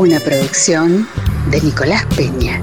Una 0.00 0.18
producción 0.18 1.06
de 1.50 1.60
Nicolás 1.60 2.06
Peña. 2.16 2.58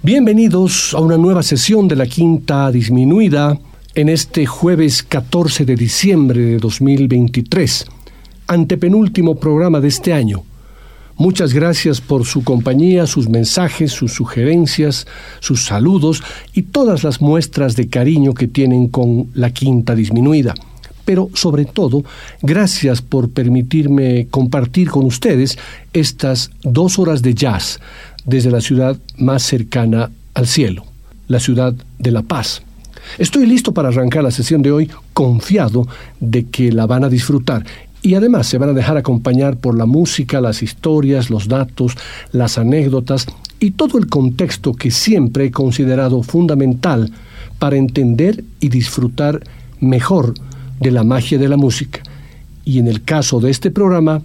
Bienvenidos 0.00 0.94
a 0.94 1.00
una 1.00 1.18
nueva 1.18 1.42
sesión 1.42 1.88
de 1.88 1.96
la 1.96 2.06
Quinta 2.06 2.70
Disminuida 2.70 3.58
en 3.96 4.08
este 4.10 4.46
jueves 4.46 5.02
14 5.02 5.64
de 5.64 5.74
diciembre 5.74 6.40
de 6.40 6.58
2023, 6.58 7.84
antepenúltimo 8.46 9.34
programa 9.34 9.80
de 9.80 9.88
este 9.88 10.12
año. 10.12 10.44
Muchas 11.18 11.54
gracias 11.54 12.02
por 12.02 12.26
su 12.26 12.44
compañía, 12.44 13.06
sus 13.06 13.30
mensajes, 13.30 13.90
sus 13.90 14.12
sugerencias, 14.12 15.06
sus 15.40 15.64
saludos 15.64 16.22
y 16.52 16.62
todas 16.62 17.04
las 17.04 17.22
muestras 17.22 17.74
de 17.74 17.88
cariño 17.88 18.34
que 18.34 18.48
tienen 18.48 18.88
con 18.88 19.28
la 19.32 19.48
Quinta 19.48 19.94
Disminuida. 19.94 20.52
Pero 21.06 21.30
sobre 21.32 21.64
todo, 21.64 22.04
gracias 22.42 23.00
por 23.00 23.30
permitirme 23.30 24.26
compartir 24.30 24.90
con 24.90 25.06
ustedes 25.06 25.56
estas 25.94 26.50
dos 26.62 26.98
horas 26.98 27.22
de 27.22 27.34
jazz 27.34 27.80
desde 28.26 28.50
la 28.50 28.60
ciudad 28.60 28.98
más 29.16 29.42
cercana 29.42 30.10
al 30.34 30.46
cielo, 30.46 30.84
la 31.28 31.40
ciudad 31.40 31.74
de 31.98 32.10
La 32.10 32.22
Paz. 32.22 32.60
Estoy 33.18 33.46
listo 33.46 33.72
para 33.72 33.88
arrancar 33.88 34.22
la 34.22 34.30
sesión 34.30 34.60
de 34.60 34.72
hoy 34.72 34.90
confiado 35.14 35.86
de 36.20 36.44
que 36.44 36.72
la 36.72 36.86
van 36.86 37.04
a 37.04 37.08
disfrutar 37.08 37.64
y 38.06 38.14
además 38.14 38.46
se 38.46 38.58
van 38.58 38.68
a 38.68 38.72
dejar 38.72 38.96
acompañar 38.96 39.56
por 39.56 39.76
la 39.76 39.84
música, 39.84 40.40
las 40.40 40.62
historias, 40.62 41.28
los 41.28 41.48
datos, 41.48 41.96
las 42.30 42.56
anécdotas 42.56 43.26
y 43.58 43.72
todo 43.72 43.98
el 43.98 44.06
contexto 44.06 44.74
que 44.74 44.92
siempre 44.92 45.46
he 45.46 45.50
considerado 45.50 46.22
fundamental 46.22 47.10
para 47.58 47.74
entender 47.74 48.44
y 48.60 48.68
disfrutar 48.68 49.42
mejor 49.80 50.34
de 50.78 50.92
la 50.92 51.02
magia 51.02 51.36
de 51.36 51.48
la 51.48 51.56
música 51.56 52.00
y 52.64 52.78
en 52.78 52.86
el 52.86 53.02
caso 53.02 53.40
de 53.40 53.50
este 53.50 53.72
programa, 53.72 54.22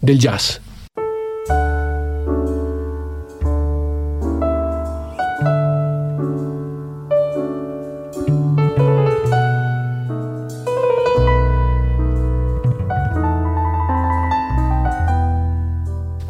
del 0.00 0.18
jazz. 0.18 0.62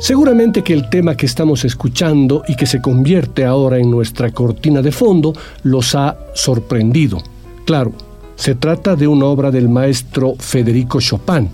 Seguramente 0.04 0.62
que 0.62 0.74
el 0.74 0.90
tema 0.90 1.16
que 1.16 1.24
estamos 1.24 1.64
escuchando 1.64 2.42
y 2.46 2.56
que 2.56 2.66
se 2.66 2.82
convierte 2.82 3.46
ahora 3.46 3.78
en 3.78 3.90
nuestra 3.90 4.32
cortina 4.32 4.82
de 4.82 4.92
fondo 4.92 5.32
los 5.62 5.94
ha 5.94 6.18
sorprendido. 6.34 7.22
Claro, 7.64 7.92
se 8.36 8.54
trata 8.54 8.96
de 8.96 9.08
una 9.08 9.24
obra 9.24 9.50
del 9.50 9.70
maestro 9.70 10.34
Federico 10.38 11.00
Chopin, 11.00 11.48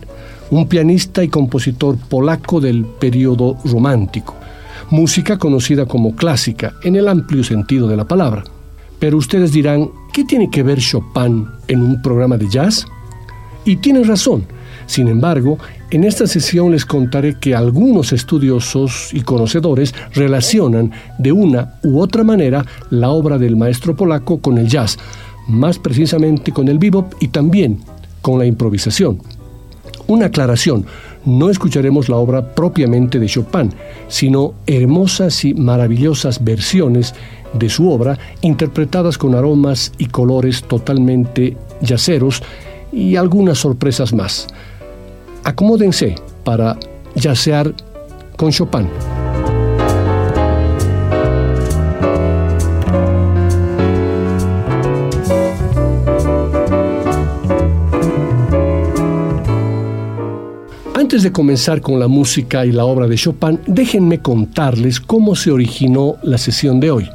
un 0.50 0.66
pianista 0.66 1.22
y 1.22 1.28
compositor 1.28 1.96
polaco 1.96 2.60
del 2.60 2.84
periodo 2.86 3.56
romántico, 3.66 4.34
música 4.90 5.38
conocida 5.38 5.86
como 5.86 6.16
clásica 6.16 6.72
en 6.82 6.96
el 6.96 7.06
amplio 7.06 7.44
sentido 7.44 7.86
de 7.86 7.98
la 7.98 8.08
palabra. 8.08 8.42
Pero 8.98 9.16
ustedes 9.18 9.52
dirán, 9.52 9.88
¿qué 10.12 10.24
tiene 10.24 10.50
que 10.50 10.64
ver 10.64 10.80
Chopin 10.80 11.46
en 11.68 11.82
un 11.82 12.02
programa 12.02 12.36
de 12.36 12.48
jazz? 12.48 12.84
Y 13.64 13.76
tienen 13.76 14.08
razón. 14.08 14.44
Sin 14.86 15.06
embargo, 15.06 15.56
en 15.90 16.04
esta 16.04 16.26
sesión 16.26 16.70
les 16.70 16.86
contaré 16.86 17.34
que 17.38 17.54
algunos 17.54 18.12
estudiosos 18.12 19.10
y 19.12 19.22
conocedores 19.22 19.94
relacionan 20.14 20.92
de 21.18 21.32
una 21.32 21.74
u 21.82 22.00
otra 22.00 22.22
manera 22.22 22.64
la 22.90 23.10
obra 23.10 23.38
del 23.38 23.56
maestro 23.56 23.96
polaco 23.96 24.40
con 24.40 24.58
el 24.58 24.68
jazz, 24.68 24.98
más 25.48 25.78
precisamente 25.78 26.52
con 26.52 26.68
el 26.68 26.78
bebop 26.78 27.14
y 27.20 27.28
también 27.28 27.80
con 28.22 28.38
la 28.38 28.46
improvisación. 28.46 29.20
Una 30.06 30.26
aclaración, 30.26 30.86
no 31.24 31.50
escucharemos 31.50 32.08
la 32.08 32.16
obra 32.16 32.54
propiamente 32.54 33.18
de 33.18 33.26
Chopin, 33.26 33.72
sino 34.08 34.54
hermosas 34.66 35.44
y 35.44 35.54
maravillosas 35.54 36.42
versiones 36.42 37.14
de 37.52 37.68
su 37.68 37.90
obra 37.90 38.18
interpretadas 38.42 39.18
con 39.18 39.34
aromas 39.34 39.92
y 39.98 40.06
colores 40.06 40.62
totalmente 40.62 41.56
yaceros 41.80 42.42
y 42.92 43.16
algunas 43.16 43.58
sorpresas 43.58 44.12
más. 44.12 44.46
Acomódense 45.44 46.14
para 46.44 46.78
yacear 47.14 47.74
con 48.36 48.50
Chopin. 48.50 48.86
Antes 60.94 61.22
de 61.24 61.32
comenzar 61.32 61.80
con 61.80 61.98
la 61.98 62.06
música 62.06 62.64
y 62.64 62.72
la 62.72 62.84
obra 62.84 63.08
de 63.08 63.16
Chopin, 63.16 63.58
déjenme 63.66 64.20
contarles 64.20 65.00
cómo 65.00 65.34
se 65.34 65.50
originó 65.50 66.16
la 66.22 66.38
sesión 66.38 66.78
de 66.78 66.90
hoy. 66.90 67.10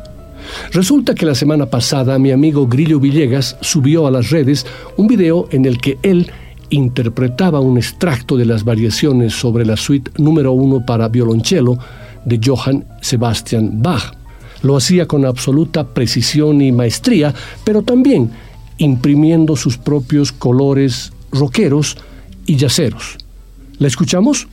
Resulta 0.72 1.16
que 1.16 1.26
la 1.26 1.36
semana 1.36 1.68
pasada 1.68 2.20
mi 2.20 2.32
amigo 2.32 2.68
Grillo 2.68 3.00
Villegas 3.00 3.58
subió 3.62 4.06
a 4.06 4.12
las 4.12 4.32
redes 4.32 4.66
un 4.98 5.08
video 5.08 5.48
en 5.52 5.66
el 5.66 5.80
que 5.80 5.98
él 6.04 6.30
interpretaba 6.70 7.60
un 7.60 7.78
extracto 7.78 8.38
de 8.38 8.46
las 8.46 8.64
variaciones 8.64 9.34
sobre 9.34 9.66
la 9.66 9.78
suite 9.78 10.12
número 10.18 10.52
uno 10.52 10.86
para 10.86 11.08
violonchelo 11.08 11.78
de 12.26 12.40
Johann 12.44 12.86
Sebastian 13.02 13.82
Bach. 13.82 14.14
Lo 14.62 14.76
hacía 14.76 15.08
con 15.08 15.26
absoluta 15.26 15.88
precisión 15.88 16.62
y 16.62 16.72
maestría, 16.72 17.34
pero 17.64 17.84
también 17.84 18.32
imprimiendo 18.78 19.56
sus 19.56 19.78
propios 19.78 20.32
colores 20.32 21.14
rockeros 21.32 21.98
y 22.46 22.56
yaceros. 22.56 23.18
¿La 23.78 23.88
escuchamos? 23.88 24.48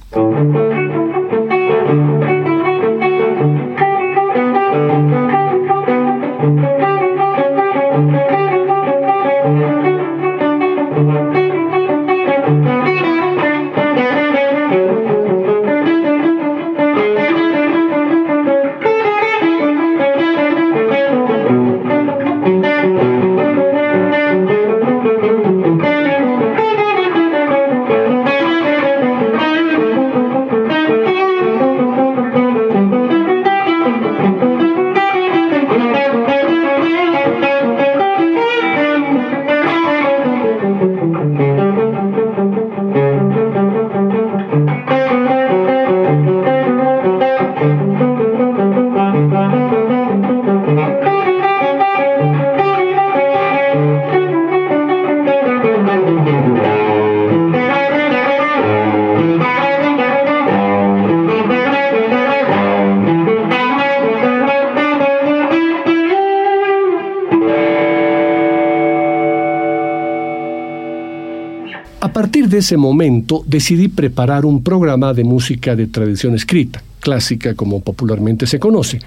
Ese 72.63 72.77
momento 72.77 73.43
decidí 73.45 73.89
preparar 73.89 74.47
un 74.47 74.63
programa 74.63 75.13
de 75.13 75.25
música 75.25 75.75
de 75.75 75.89
tradición 75.89 76.35
escrita, 76.37 76.81
clásica 77.01 77.55
como 77.55 77.81
popularmente 77.81 78.47
se 78.47 78.61
conoce. 78.61 79.01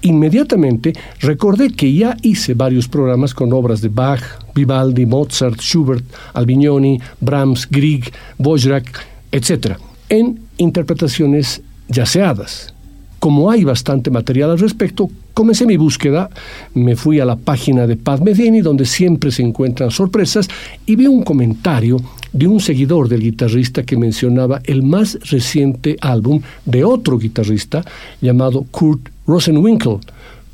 Inmediatamente 0.00 0.94
recordé 1.20 1.70
que 1.70 1.92
ya 1.92 2.16
hice 2.22 2.54
varios 2.54 2.88
programas 2.88 3.34
con 3.34 3.52
obras 3.52 3.82
de 3.82 3.88
Bach, 3.88 4.22
Vivaldi, 4.54 5.04
Mozart, 5.04 5.60
Schubert, 5.60 6.04
Albignoni, 6.32 6.98
Brahms, 7.20 7.68
Grieg, 7.70 8.10
Wojrak, 8.38 8.86
etc., 9.30 9.76
en 10.08 10.40
interpretaciones 10.56 11.60
yaceadas. 11.88 12.72
Como 13.18 13.50
hay 13.50 13.64
bastante 13.64 14.10
material 14.10 14.50
al 14.50 14.58
respecto, 14.58 15.10
comencé 15.34 15.66
mi 15.66 15.76
búsqueda, 15.76 16.30
me 16.72 16.96
fui 16.96 17.20
a 17.20 17.26
la 17.26 17.36
página 17.36 17.86
de 17.86 17.96
Paz 17.96 18.20
Medini, 18.22 18.62
donde 18.62 18.86
siempre 18.86 19.30
se 19.30 19.42
encuentran 19.42 19.90
sorpresas, 19.90 20.48
y 20.86 20.96
vi 20.96 21.06
un 21.06 21.22
comentario 21.22 21.98
de 22.34 22.48
un 22.48 22.60
seguidor 22.60 23.08
del 23.08 23.22
guitarrista 23.22 23.84
que 23.84 23.96
mencionaba 23.96 24.60
el 24.64 24.82
más 24.82 25.18
reciente 25.30 25.96
álbum 26.00 26.42
de 26.66 26.84
otro 26.84 27.16
guitarrista 27.16 27.84
llamado 28.20 28.66
Kurt 28.70 29.08
Rosenwinkel, 29.26 29.98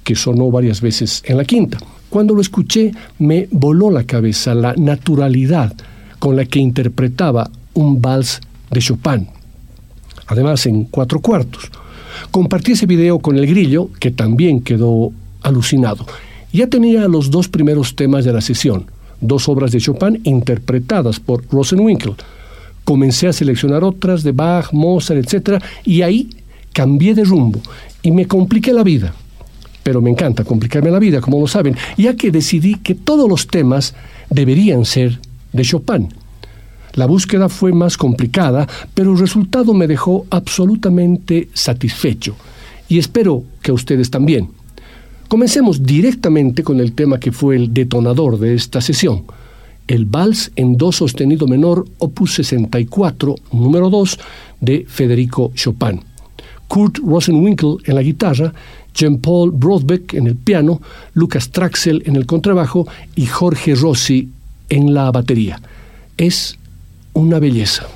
que 0.04 0.14
sonó 0.14 0.50
varias 0.50 0.80
veces 0.80 1.22
en 1.26 1.38
la 1.38 1.44
quinta. 1.44 1.78
Cuando 2.10 2.34
lo 2.34 2.42
escuché 2.42 2.92
me 3.18 3.48
voló 3.50 3.90
la 3.90 4.04
cabeza 4.04 4.54
la 4.54 4.74
naturalidad 4.76 5.72
con 6.18 6.36
la 6.36 6.44
que 6.44 6.58
interpretaba 6.58 7.50
un 7.72 8.00
vals 8.02 8.40
de 8.70 8.80
Chopin, 8.80 9.26
además 10.26 10.66
en 10.66 10.84
cuatro 10.84 11.20
cuartos. 11.20 11.70
Compartí 12.30 12.72
ese 12.72 12.86
video 12.86 13.20
con 13.20 13.38
el 13.38 13.46
grillo, 13.46 13.88
que 13.98 14.10
también 14.10 14.60
quedó 14.60 15.12
alucinado. 15.40 16.04
Ya 16.52 16.66
tenía 16.66 17.08
los 17.08 17.30
dos 17.30 17.48
primeros 17.48 17.96
temas 17.96 18.24
de 18.24 18.32
la 18.32 18.42
sesión, 18.42 18.86
dos 19.20 19.48
obras 19.48 19.72
de 19.72 19.80
Chopin 19.80 20.20
interpretadas 20.24 21.20
por 21.20 21.44
Rosenwinkel. 21.50 22.14
Comencé 22.84 23.28
a 23.28 23.32
seleccionar 23.32 23.84
otras 23.84 24.22
de 24.22 24.32
Bach, 24.32 24.72
Mozart, 24.72 25.20
etc. 25.20 25.62
Y 25.84 26.02
ahí 26.02 26.30
cambié 26.72 27.14
de 27.14 27.24
rumbo 27.24 27.60
y 28.02 28.10
me 28.10 28.26
compliqué 28.26 28.72
la 28.72 28.82
vida. 28.82 29.14
Pero 29.82 30.00
me 30.00 30.10
encanta 30.10 30.44
complicarme 30.44 30.90
la 30.90 30.98
vida, 30.98 31.20
como 31.20 31.40
lo 31.40 31.46
saben, 31.46 31.76
ya 31.96 32.14
que 32.14 32.30
decidí 32.30 32.76
que 32.76 32.94
todos 32.94 33.28
los 33.28 33.46
temas 33.46 33.94
deberían 34.28 34.84
ser 34.84 35.18
de 35.52 35.62
Chopin. 35.62 36.08
La 36.94 37.06
búsqueda 37.06 37.48
fue 37.48 37.72
más 37.72 37.96
complicada, 37.96 38.68
pero 38.94 39.12
el 39.12 39.18
resultado 39.18 39.74
me 39.74 39.86
dejó 39.86 40.26
absolutamente 40.30 41.48
satisfecho 41.54 42.34
y 42.88 42.98
espero 42.98 43.44
que 43.62 43.72
ustedes 43.72 44.10
también. 44.10 44.50
Comencemos 45.30 45.84
directamente 45.84 46.64
con 46.64 46.80
el 46.80 46.92
tema 46.92 47.20
que 47.20 47.30
fue 47.30 47.54
el 47.54 47.72
detonador 47.72 48.36
de 48.40 48.52
esta 48.56 48.80
sesión, 48.80 49.26
el 49.86 50.04
Vals 50.04 50.50
en 50.56 50.76
Do 50.76 50.90
sostenido 50.90 51.46
menor, 51.46 51.86
opus 51.98 52.34
64, 52.34 53.36
número 53.52 53.90
2, 53.90 54.18
de 54.60 54.84
Federico 54.88 55.52
Chopin. 55.54 56.00
Kurt 56.66 56.98
Rosenwinkel 56.98 57.76
en 57.84 57.94
la 57.94 58.02
guitarra, 58.02 58.52
Jean-Paul 58.92 59.52
Brodbeck 59.52 60.14
en 60.14 60.26
el 60.26 60.34
piano, 60.34 60.82
Lucas 61.14 61.50
Traxel 61.50 62.02
en 62.06 62.16
el 62.16 62.26
contrabajo 62.26 62.88
y 63.14 63.26
Jorge 63.26 63.76
Rossi 63.76 64.30
en 64.68 64.92
la 64.92 65.12
batería. 65.12 65.62
Es 66.16 66.58
una 67.12 67.38
belleza. 67.38 67.86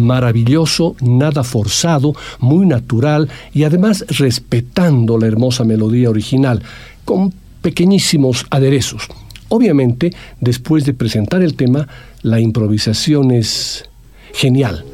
Maravilloso, 0.00 0.96
nada 1.00 1.44
forzado, 1.44 2.14
muy 2.38 2.66
natural 2.66 3.28
y 3.52 3.64
además 3.64 4.04
respetando 4.08 5.18
la 5.18 5.26
hermosa 5.26 5.64
melodía 5.64 6.10
original, 6.10 6.62
con 7.04 7.32
pequeñísimos 7.62 8.46
aderezos. 8.50 9.08
Obviamente, 9.48 10.12
después 10.40 10.84
de 10.84 10.94
presentar 10.94 11.42
el 11.42 11.54
tema, 11.54 11.88
la 12.22 12.40
improvisación 12.40 13.30
es 13.32 13.84
genial. 14.32 14.84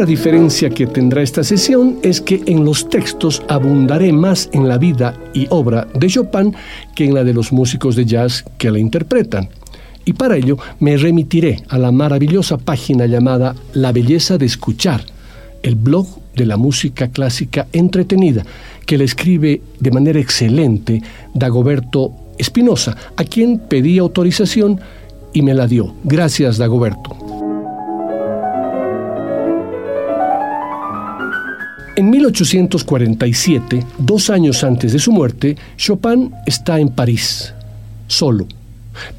Otra 0.00 0.08
diferencia 0.08 0.70
que 0.70 0.86
tendrá 0.86 1.20
esta 1.20 1.44
sesión 1.44 1.98
es 2.02 2.22
que 2.22 2.42
en 2.46 2.64
los 2.64 2.88
textos 2.88 3.42
abundaré 3.48 4.14
más 4.14 4.48
en 4.54 4.66
la 4.66 4.78
vida 4.78 5.14
y 5.34 5.46
obra 5.50 5.88
de 5.92 6.06
Chopin 6.06 6.54
que 6.94 7.04
en 7.04 7.12
la 7.12 7.22
de 7.22 7.34
los 7.34 7.52
músicos 7.52 7.96
de 7.96 8.06
jazz 8.06 8.42
que 8.56 8.70
la 8.70 8.78
interpretan. 8.78 9.50
Y 10.06 10.14
para 10.14 10.38
ello 10.38 10.56
me 10.78 10.96
remitiré 10.96 11.62
a 11.68 11.76
la 11.76 11.92
maravillosa 11.92 12.56
página 12.56 13.04
llamada 13.04 13.54
La 13.74 13.92
belleza 13.92 14.38
de 14.38 14.46
escuchar, 14.46 15.04
el 15.62 15.74
blog 15.74 16.06
de 16.34 16.46
la 16.46 16.56
música 16.56 17.08
clásica 17.08 17.66
entretenida, 17.74 18.46
que 18.86 18.96
le 18.96 19.04
escribe 19.04 19.60
de 19.80 19.90
manera 19.90 20.18
excelente 20.18 21.02
Dagoberto 21.34 22.12
Espinosa, 22.38 22.96
a 23.16 23.24
quien 23.24 23.58
pedí 23.58 23.98
autorización 23.98 24.80
y 25.34 25.42
me 25.42 25.52
la 25.52 25.66
dio. 25.66 25.92
Gracias, 26.04 26.56
Dagoberto. 26.56 27.19
En 32.00 32.08
1847, 32.08 33.84
dos 33.98 34.30
años 34.30 34.64
antes 34.64 34.94
de 34.94 34.98
su 34.98 35.12
muerte, 35.12 35.54
Chopin 35.76 36.32
está 36.46 36.80
en 36.80 36.88
París, 36.88 37.52
solo. 38.06 38.46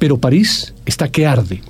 Pero 0.00 0.18
París 0.18 0.74
está 0.84 1.06
que 1.06 1.24
arde. 1.24 1.62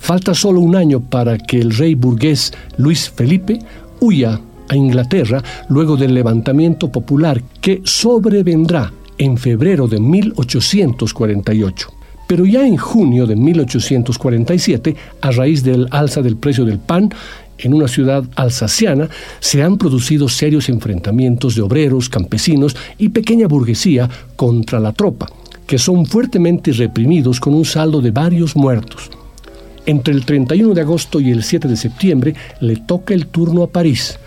Falta 0.00 0.34
solo 0.34 0.60
un 0.60 0.74
año 0.74 0.98
para 0.98 1.38
que 1.38 1.60
el 1.60 1.70
rey 1.70 1.94
burgués 1.94 2.52
Luis 2.78 3.08
Felipe 3.08 3.60
huya 4.00 4.40
a 4.68 4.74
Inglaterra 4.74 5.40
luego 5.68 5.96
del 5.96 6.14
levantamiento 6.14 6.90
popular 6.90 7.40
que 7.60 7.82
sobrevendrá 7.84 8.92
en 9.18 9.38
febrero 9.38 9.86
de 9.86 10.00
1848. 10.00 11.92
Pero 12.26 12.44
ya 12.44 12.66
en 12.66 12.76
junio 12.76 13.28
de 13.28 13.36
1847, 13.36 14.96
a 15.20 15.30
raíz 15.30 15.62
del 15.62 15.86
alza 15.92 16.22
del 16.22 16.36
precio 16.36 16.64
del 16.64 16.80
pan, 16.80 17.10
en 17.58 17.74
una 17.74 17.88
ciudad 17.88 18.24
alsaciana 18.34 19.08
se 19.40 19.62
han 19.62 19.78
producido 19.78 20.28
serios 20.28 20.68
enfrentamientos 20.68 21.54
de 21.54 21.62
obreros, 21.62 22.08
campesinos 22.08 22.76
y 22.98 23.08
pequeña 23.08 23.46
burguesía 23.46 24.08
contra 24.36 24.80
la 24.80 24.92
tropa, 24.92 25.26
que 25.66 25.78
son 25.78 26.06
fuertemente 26.06 26.72
reprimidos 26.72 27.40
con 27.40 27.54
un 27.54 27.64
saldo 27.64 28.00
de 28.00 28.10
varios 28.10 28.56
muertos. 28.56 29.10
Entre 29.86 30.12
el 30.12 30.24
31 30.24 30.74
de 30.74 30.80
agosto 30.80 31.20
y 31.20 31.30
el 31.30 31.42
7 31.42 31.68
de 31.68 31.76
septiembre 31.76 32.34
le 32.60 32.76
toca 32.76 33.14
el 33.14 33.28
turno 33.28 33.62
a 33.62 33.68
París. 33.68 34.18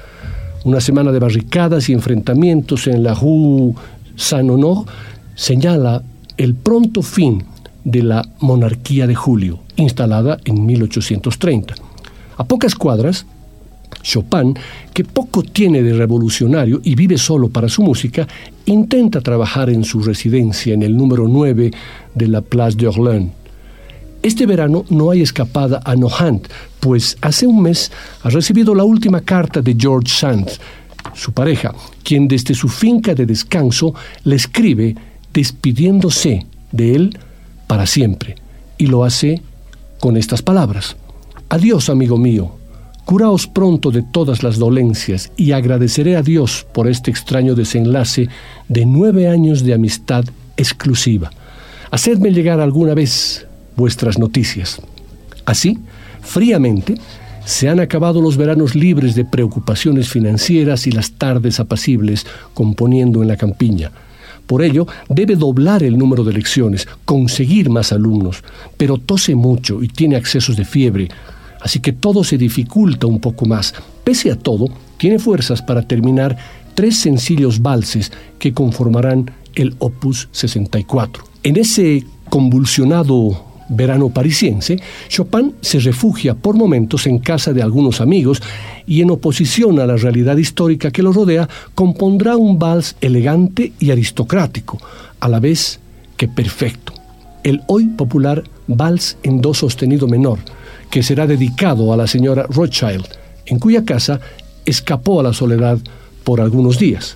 Una 0.63 0.79
semana 0.79 1.11
de 1.11 1.19
barricadas 1.19 1.89
y 1.89 1.93
enfrentamientos 1.93 2.87
en 2.87 3.03
la 3.03 3.13
Rue 3.13 3.73
Saint-Honor 4.15 4.85
señala 5.35 6.03
el 6.37 6.55
pronto 6.55 7.01
fin 7.01 7.43
de 7.83 8.03
la 8.03 8.25
monarquía 8.39 9.07
de 9.07 9.15
Julio, 9.15 9.59
instalada 9.75 10.37
en 10.45 10.65
1830. 10.65 11.75
A 12.39 12.45
pocas 12.45 12.73
cuadras, 12.73 13.25
Chopin, 14.01 14.57
que 14.93 15.03
poco 15.03 15.43
tiene 15.43 15.83
de 15.83 15.91
revolucionario 15.91 16.79
y 16.85 16.95
vive 16.95 17.17
solo 17.17 17.49
para 17.49 17.67
su 17.67 17.83
música, 17.83 18.25
intenta 18.65 19.19
trabajar 19.19 19.69
en 19.69 19.83
su 19.83 20.01
residencia 20.01 20.73
en 20.73 20.81
el 20.83 20.95
número 20.95 21.27
9 21.27 21.69
de 22.15 22.27
la 22.29 22.39
Place 22.39 22.77
d'Orléans. 22.77 23.33
Este 24.23 24.45
verano 24.45 24.85
no 24.89 25.11
hay 25.11 25.21
escapada 25.21 25.81
a 25.83 25.97
Nohant, 25.97 26.47
pues 26.79 27.17
hace 27.19 27.45
un 27.45 27.61
mes 27.61 27.91
ha 28.23 28.29
recibido 28.29 28.73
la 28.73 28.85
última 28.85 29.19
carta 29.19 29.61
de 29.61 29.75
George 29.77 30.07
Sand, 30.09 30.49
su 31.13 31.33
pareja, 31.33 31.75
quien 32.03 32.29
desde 32.29 32.53
su 32.53 32.69
finca 32.69 33.13
de 33.13 33.25
descanso 33.25 33.93
le 34.23 34.37
escribe 34.37 34.95
despidiéndose 35.33 36.45
de 36.71 36.95
él 36.95 37.19
para 37.67 37.85
siempre, 37.85 38.35
y 38.77 38.85
lo 38.85 39.03
hace 39.03 39.41
con 39.99 40.15
estas 40.15 40.41
palabras. 40.41 40.95
Adiós, 41.51 41.89
amigo 41.89 42.15
mío. 42.19 42.51
Curaos 43.05 43.47
pronto 43.47 43.89
de 43.89 44.03
todas 44.03 44.43
las 44.43 44.59
dolencias 44.59 45.31
y 45.35 45.51
agradeceré 45.53 46.15
a 46.15 46.21
Dios 46.21 46.67
por 46.75 46.87
este 46.87 47.09
extraño 47.09 47.55
desenlace 47.55 48.29
de 48.67 48.85
nueve 48.85 49.27
años 49.27 49.63
de 49.63 49.73
amistad 49.73 50.25
exclusiva. 50.57 51.31
Hacedme 51.89 52.31
llegar 52.33 52.59
alguna 52.59 52.93
vez 52.93 53.47
vuestras 53.75 54.19
noticias. 54.19 54.79
Así, 55.45 55.79
fríamente, 56.21 56.99
se 57.45 57.67
han 57.67 57.79
acabado 57.79 58.21
los 58.21 58.37
veranos 58.37 58.75
libres 58.75 59.15
de 59.15 59.25
preocupaciones 59.25 60.07
financieras 60.07 60.85
y 60.85 60.91
las 60.91 61.13
tardes 61.13 61.59
apacibles 61.59 62.27
componiendo 62.53 63.23
en 63.23 63.27
la 63.27 63.37
campiña. 63.37 63.89
Por 64.45 64.61
ello, 64.61 64.85
debe 65.09 65.35
doblar 65.35 65.81
el 65.81 65.97
número 65.97 66.23
de 66.23 66.33
lecciones, 66.33 66.87
conseguir 67.05 67.71
más 67.71 67.91
alumnos, 67.91 68.43
pero 68.77 68.99
tose 68.99 69.33
mucho 69.33 69.81
y 69.81 69.87
tiene 69.87 70.15
accesos 70.15 70.55
de 70.55 70.65
fiebre, 70.65 71.09
así 71.61 71.79
que 71.79 71.93
todo 71.93 72.23
se 72.23 72.37
dificulta 72.37 73.07
un 73.07 73.19
poco 73.19 73.45
más. 73.45 73.73
Pese 74.03 74.31
a 74.31 74.35
todo, 74.35 74.67
tiene 74.97 75.19
fuerzas 75.19 75.61
para 75.61 75.81
terminar 75.81 76.37
tres 76.75 76.99
sencillos 76.99 77.61
valses 77.61 78.11
que 78.37 78.53
conformarán 78.53 79.31
el 79.55 79.75
Opus 79.79 80.29
64. 80.31 81.23
En 81.43 81.57
ese 81.57 82.05
convulsionado 82.29 83.45
verano 83.69 84.09
parisiense, 84.09 84.79
Chopin 85.07 85.53
se 85.61 85.79
refugia 85.79 86.35
por 86.35 86.55
momentos 86.55 87.07
en 87.07 87.19
casa 87.19 87.53
de 87.53 87.61
algunos 87.61 88.01
amigos 88.01 88.41
y 88.85 89.01
en 89.01 89.11
oposición 89.11 89.79
a 89.79 89.85
la 89.85 89.95
realidad 89.95 90.37
histórica 90.37 90.91
que 90.91 91.03
lo 91.03 91.13
rodea, 91.13 91.47
compondrá 91.75 92.35
un 92.35 92.57
vals 92.57 92.95
elegante 93.01 93.73
y 93.79 93.91
aristocrático, 93.91 94.79
a 95.19 95.29
la 95.29 95.39
vez 95.39 95.79
que 96.17 96.27
perfecto. 96.27 96.93
El 97.43 97.61
hoy 97.67 97.85
popular 97.85 98.43
Vals 98.67 99.17
en 99.23 99.41
Do 99.41 99.53
sostenido 99.53 100.07
menor, 100.07 100.39
que 100.89 101.03
será 101.03 101.27
dedicado 101.27 101.93
a 101.93 101.97
la 101.97 102.07
señora 102.07 102.45
Rothschild, 102.49 103.05
en 103.45 103.59
cuya 103.59 103.85
casa 103.85 104.19
escapó 104.65 105.19
a 105.19 105.23
la 105.23 105.33
soledad 105.33 105.79
por 106.23 106.41
algunos 106.41 106.79
días. 106.79 107.15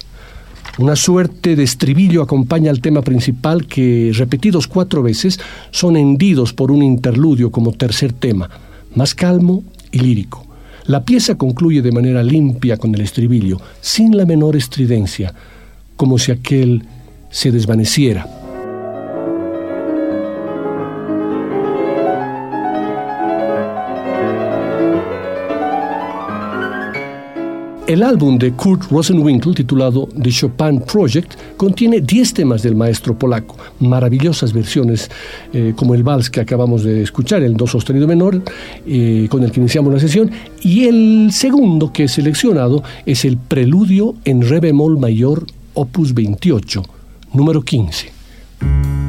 Una 0.80 0.96
suerte 0.96 1.56
de 1.56 1.64
estribillo 1.64 2.24
acompaña 2.24 2.72
al 2.72 2.82
tema 2.82 3.04
principal 3.04 3.68
que, 3.68 4.12
repetidos 4.16 4.68
cuatro 4.68 5.04
veces, 5.04 5.40
son 5.70 5.98
hendidos 5.98 6.54
por 6.54 6.72
un 6.72 6.82
interludio 6.82 7.52
como 7.52 7.74
tercer 7.74 8.12
tema, 8.12 8.50
más 8.96 9.14
calmo 9.14 9.64
y 9.92 10.00
lírico. 10.00 10.48
La 10.86 11.06
pieza 11.06 11.36
concluye 11.36 11.82
de 11.82 11.92
manera 11.92 12.24
limpia 12.24 12.78
con 12.78 12.94
el 12.96 13.02
estribillo, 13.02 13.62
sin 13.82 14.18
la 14.18 14.26
menor 14.26 14.56
estridencia, 14.56 15.34
como 15.96 16.18
si 16.18 16.32
aquel 16.32 16.84
se 17.30 17.52
desvaneciera. 17.52 18.43
El 27.86 28.02
álbum 28.02 28.38
de 28.38 28.54
Kurt 28.54 28.90
Rosenwinkel, 28.90 29.54
titulado 29.54 30.08
The 30.22 30.30
Chopin 30.32 30.80
Project, 30.80 31.34
contiene 31.58 32.00
10 32.00 32.34
temas 32.34 32.64
del 32.64 32.78
maestro 32.78 33.20
polaco, 33.20 33.58
maravillosas 33.82 34.54
versiones, 34.54 35.12
eh, 35.52 35.74
como 35.76 35.94
el 35.94 36.02
vals 36.02 36.30
que 36.30 36.40
acabamos 36.40 36.86
de 36.86 37.04
escuchar, 37.04 37.44
el 37.44 37.58
Do 37.58 37.68
sostenido 37.68 38.08
menor, 38.08 38.42
eh, 38.88 39.28
con 39.30 39.44
el 39.44 39.52
que 39.52 39.60
iniciamos 39.60 39.92
la 39.94 40.00
sesión, 40.00 40.32
y 40.62 40.86
el 40.86 41.32
segundo 41.34 41.92
que 41.92 42.06
he 42.06 42.08
seleccionado 42.08 42.84
es 43.06 43.26
el 43.26 43.36
Preludio 43.36 44.16
en 44.24 44.48
Re 44.48 44.62
bemol 44.62 44.98
mayor, 44.98 45.46
opus 45.74 46.14
28, 46.14 46.84
número 47.34 47.64
15. 47.64 49.03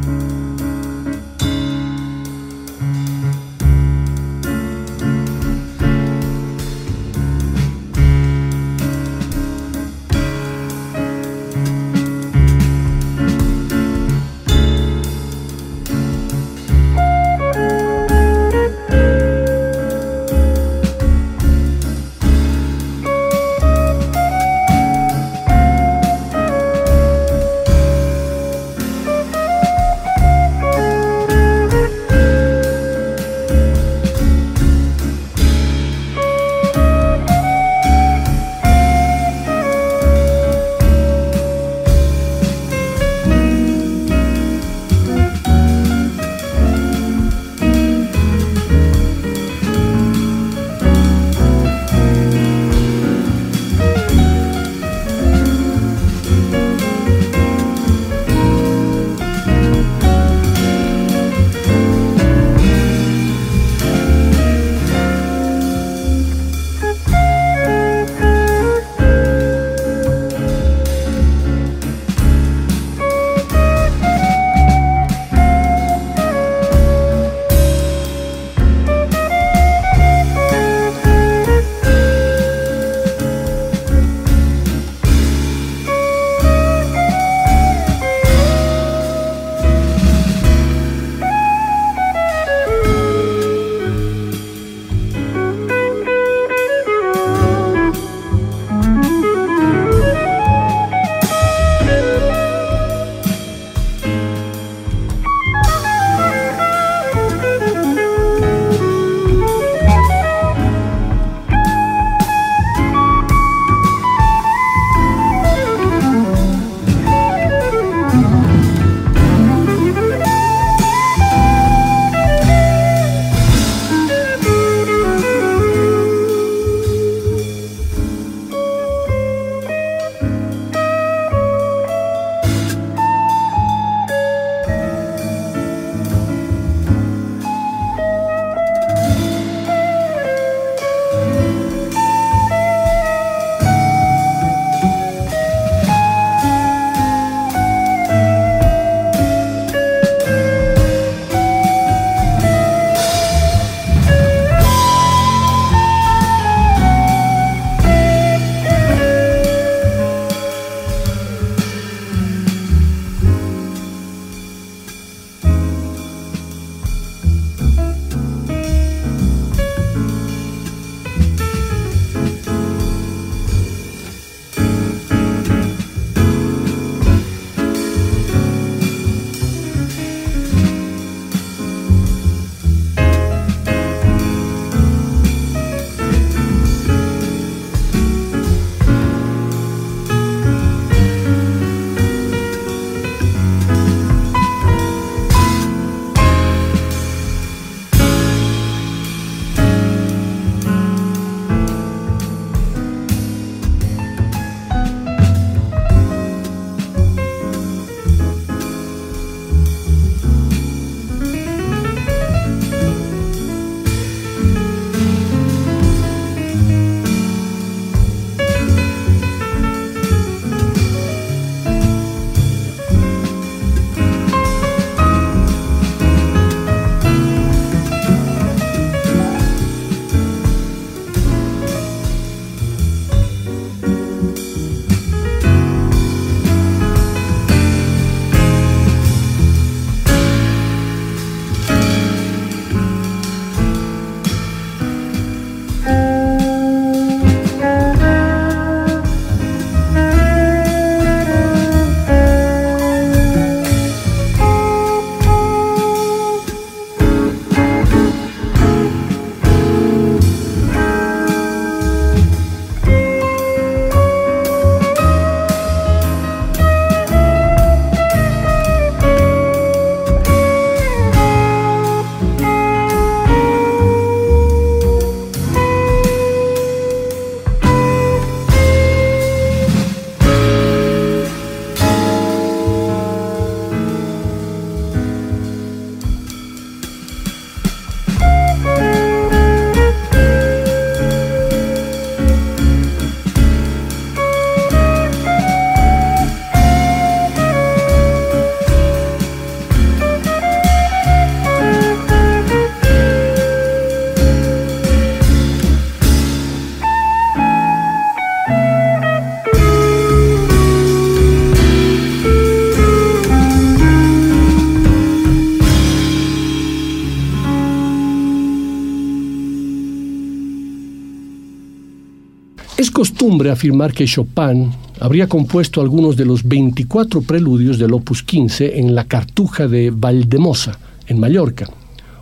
Costumbre 323.24 323.50
afirmar 323.50 323.94
que 323.94 324.04
Chopin 324.04 324.70
habría 325.00 325.26
compuesto 325.26 325.80
algunos 325.80 326.14
de 326.14 326.26
los 326.26 326.46
24 326.46 327.22
preludios 327.22 327.78
del 327.78 327.94
Opus 327.94 328.22
15 328.22 328.78
en 328.78 328.94
la 328.94 329.04
Cartuja 329.04 329.66
de 329.66 329.90
Valdemosa, 329.90 330.78
en 331.06 331.18
Mallorca, 331.18 331.66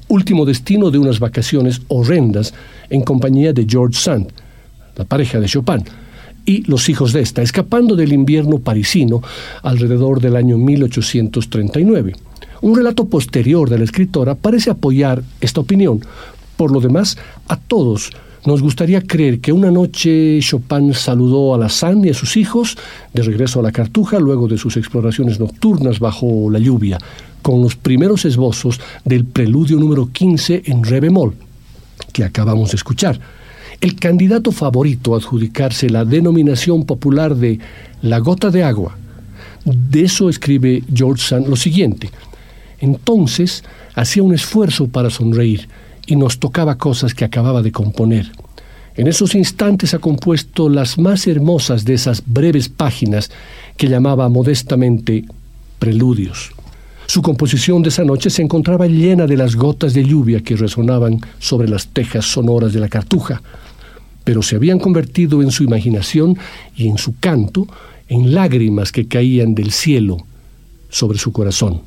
último 0.06 0.46
destino 0.46 0.92
de 0.92 0.98
unas 0.98 1.18
vacaciones 1.18 1.82
horrendas 1.88 2.54
en 2.88 3.02
compañía 3.02 3.52
de 3.52 3.66
George 3.68 3.98
Sand, 3.98 4.28
la 4.94 5.04
pareja 5.04 5.40
de 5.40 5.48
Chopin, 5.48 5.82
y 6.44 6.62
los 6.70 6.88
hijos 6.88 7.12
de 7.12 7.22
esta, 7.22 7.42
escapando 7.42 7.96
del 7.96 8.12
invierno 8.12 8.58
parisino 8.58 9.22
alrededor 9.64 10.20
del 10.20 10.36
año 10.36 10.56
1839. 10.56 12.14
Un 12.60 12.76
relato 12.76 13.06
posterior 13.06 13.68
de 13.68 13.78
la 13.78 13.84
escritora 13.84 14.36
parece 14.36 14.70
apoyar 14.70 15.20
esta 15.40 15.62
opinión. 15.62 16.00
Por 16.56 16.70
lo 16.70 16.78
demás, 16.78 17.18
a 17.48 17.56
todos 17.56 18.12
nos 18.44 18.60
gustaría 18.60 19.00
creer 19.02 19.40
que 19.40 19.52
una 19.52 19.70
noche 19.70 20.40
Chopin 20.40 20.94
saludó 20.94 21.54
a 21.54 21.58
la 21.58 21.68
Sand 21.68 22.06
y 22.06 22.10
a 22.10 22.14
sus 22.14 22.36
hijos 22.36 22.76
de 23.12 23.22
regreso 23.22 23.60
a 23.60 23.62
la 23.62 23.70
Cartuja 23.70 24.18
luego 24.18 24.48
de 24.48 24.58
sus 24.58 24.76
exploraciones 24.76 25.38
nocturnas 25.38 26.00
bajo 26.00 26.50
la 26.50 26.58
lluvia, 26.58 26.98
con 27.40 27.62
los 27.62 27.76
primeros 27.76 28.24
esbozos 28.24 28.80
del 29.04 29.24
preludio 29.24 29.78
número 29.78 30.08
15 30.12 30.62
en 30.66 30.82
re 30.82 30.98
bemol, 30.98 31.34
que 32.12 32.24
acabamos 32.24 32.72
de 32.72 32.76
escuchar. 32.76 33.20
El 33.80 33.94
candidato 33.94 34.50
favorito 34.50 35.14
a 35.14 35.18
adjudicarse 35.18 35.88
la 35.88 36.04
denominación 36.04 36.84
popular 36.84 37.36
de 37.36 37.60
la 38.00 38.18
gota 38.18 38.50
de 38.50 38.64
agua. 38.64 38.96
De 39.64 40.02
eso 40.02 40.28
escribe 40.28 40.82
George 40.92 41.22
Sand 41.24 41.46
lo 41.46 41.56
siguiente. 41.56 42.10
Entonces 42.80 43.62
hacía 43.94 44.24
un 44.24 44.34
esfuerzo 44.34 44.88
para 44.88 45.10
sonreír 45.10 45.68
y 46.06 46.16
nos 46.16 46.38
tocaba 46.38 46.78
cosas 46.78 47.14
que 47.14 47.24
acababa 47.24 47.62
de 47.62 47.72
componer. 47.72 48.30
En 48.94 49.06
esos 49.06 49.34
instantes 49.34 49.94
ha 49.94 49.98
compuesto 49.98 50.68
las 50.68 50.98
más 50.98 51.26
hermosas 51.26 51.84
de 51.84 51.94
esas 51.94 52.22
breves 52.26 52.68
páginas 52.68 53.30
que 53.76 53.88
llamaba 53.88 54.28
modestamente 54.28 55.24
preludios. 55.78 56.52
Su 57.06 57.22
composición 57.22 57.82
de 57.82 57.88
esa 57.88 58.04
noche 58.04 58.30
se 58.30 58.42
encontraba 58.42 58.86
llena 58.86 59.26
de 59.26 59.36
las 59.36 59.56
gotas 59.56 59.94
de 59.94 60.04
lluvia 60.04 60.40
que 60.40 60.56
resonaban 60.56 61.20
sobre 61.38 61.68
las 61.68 61.88
tejas 61.88 62.26
sonoras 62.26 62.72
de 62.72 62.80
la 62.80 62.88
cartuja, 62.88 63.42
pero 64.24 64.42
se 64.42 64.56
habían 64.56 64.78
convertido 64.78 65.42
en 65.42 65.50
su 65.50 65.64
imaginación 65.64 66.38
y 66.76 66.88
en 66.88 66.98
su 66.98 67.14
canto 67.18 67.66
en 68.08 68.34
lágrimas 68.34 68.92
que 68.92 69.08
caían 69.08 69.54
del 69.54 69.72
cielo 69.72 70.18
sobre 70.90 71.18
su 71.18 71.32
corazón. 71.32 71.82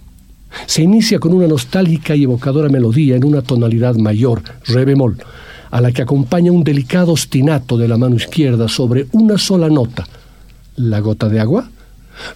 Se 0.66 0.82
inicia 0.82 1.20
con 1.20 1.34
una 1.34 1.48
nostálgica 1.48 2.16
y 2.16 2.24
evocadora 2.24 2.70
melodía 2.70 3.16
en 3.16 3.26
una 3.26 3.42
tonalidad 3.42 3.96
mayor, 3.96 4.42
re 4.66 4.86
bemol, 4.86 5.18
a 5.72 5.82
la 5.82 5.92
que 5.92 6.02
acompaña 6.02 6.52
un 6.52 6.64
delicado 6.64 7.14
ostinato 7.14 7.78
de 7.78 7.88
la 7.88 7.98
mano 7.98 8.16
izquierda 8.16 8.68
sobre 8.68 9.08
una 9.12 9.38
sola 9.38 9.70
nota, 9.70 10.08
la 10.78 11.00
gota 11.00 11.30
de 11.30 11.40
agua. 11.40 11.70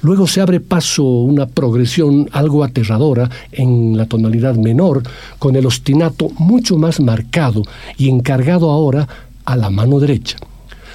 Luego 0.01 0.27
se 0.27 0.41
abre 0.41 0.59
paso 0.59 1.03
una 1.03 1.47
progresión 1.47 2.29
algo 2.33 2.63
aterradora 2.63 3.29
en 3.51 3.95
la 3.95 4.05
tonalidad 4.05 4.55
menor, 4.55 5.03
con 5.39 5.55
el 5.55 5.65
ostinato 5.65 6.29
mucho 6.37 6.77
más 6.77 6.99
marcado 6.99 7.63
y 7.97 8.09
encargado 8.09 8.69
ahora 8.69 9.07
a 9.45 9.55
la 9.55 9.69
mano 9.69 9.99
derecha. 9.99 10.37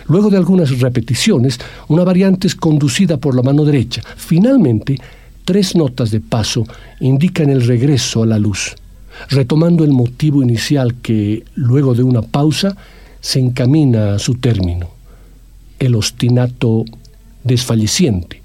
Luego 0.07 0.29
de 0.29 0.37
algunas 0.37 0.79
repeticiones, 0.81 1.59
una 1.89 2.05
variante 2.05 2.47
es 2.47 2.55
conducida 2.55 3.17
por 3.17 3.35
la 3.35 3.43
mano 3.43 3.65
derecha. 3.65 4.03
Finalmente, 4.17 4.99
Tres 5.45 5.77
notas 5.77 6.11
de 6.11 6.21
paso 6.21 6.65
indican 7.01 7.51
el 7.51 7.67
regreso 7.67 8.23
a 8.23 8.27
la 8.27 8.39
luz, 8.39 8.77
retomando 9.29 9.85
el 9.85 9.91
motivo 9.91 10.43
inicial 10.43 10.95
que, 11.03 11.45
luego 11.55 11.95
de 11.95 12.03
una 12.03 12.23
pausa, 12.23 12.77
se 13.21 13.41
encamina 13.41 14.15
a 14.15 14.19
su 14.19 14.37
término, 14.37 14.91
el 15.79 15.97
ostinato 15.97 16.85
desfalleciente. 17.43 18.44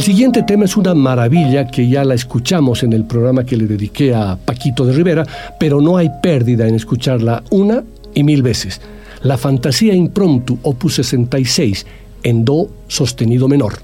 El 0.00 0.06
siguiente 0.06 0.42
tema 0.42 0.64
es 0.64 0.78
una 0.78 0.94
maravilla 0.94 1.66
que 1.66 1.86
ya 1.86 2.04
la 2.04 2.14
escuchamos 2.14 2.82
en 2.82 2.94
el 2.94 3.04
programa 3.04 3.44
que 3.44 3.54
le 3.54 3.66
dediqué 3.66 4.14
a 4.14 4.34
Paquito 4.42 4.86
de 4.86 4.94
Rivera, 4.94 5.26
pero 5.58 5.82
no 5.82 5.98
hay 5.98 6.08
pérdida 6.22 6.66
en 6.66 6.74
escucharla 6.74 7.42
una 7.50 7.84
y 8.14 8.24
mil 8.24 8.42
veces. 8.42 8.80
La 9.24 9.36
fantasía 9.36 9.92
impromptu, 9.92 10.58
opus 10.62 10.94
66, 10.94 11.84
en 12.22 12.46
do 12.46 12.70
sostenido 12.88 13.46
menor. 13.46 13.74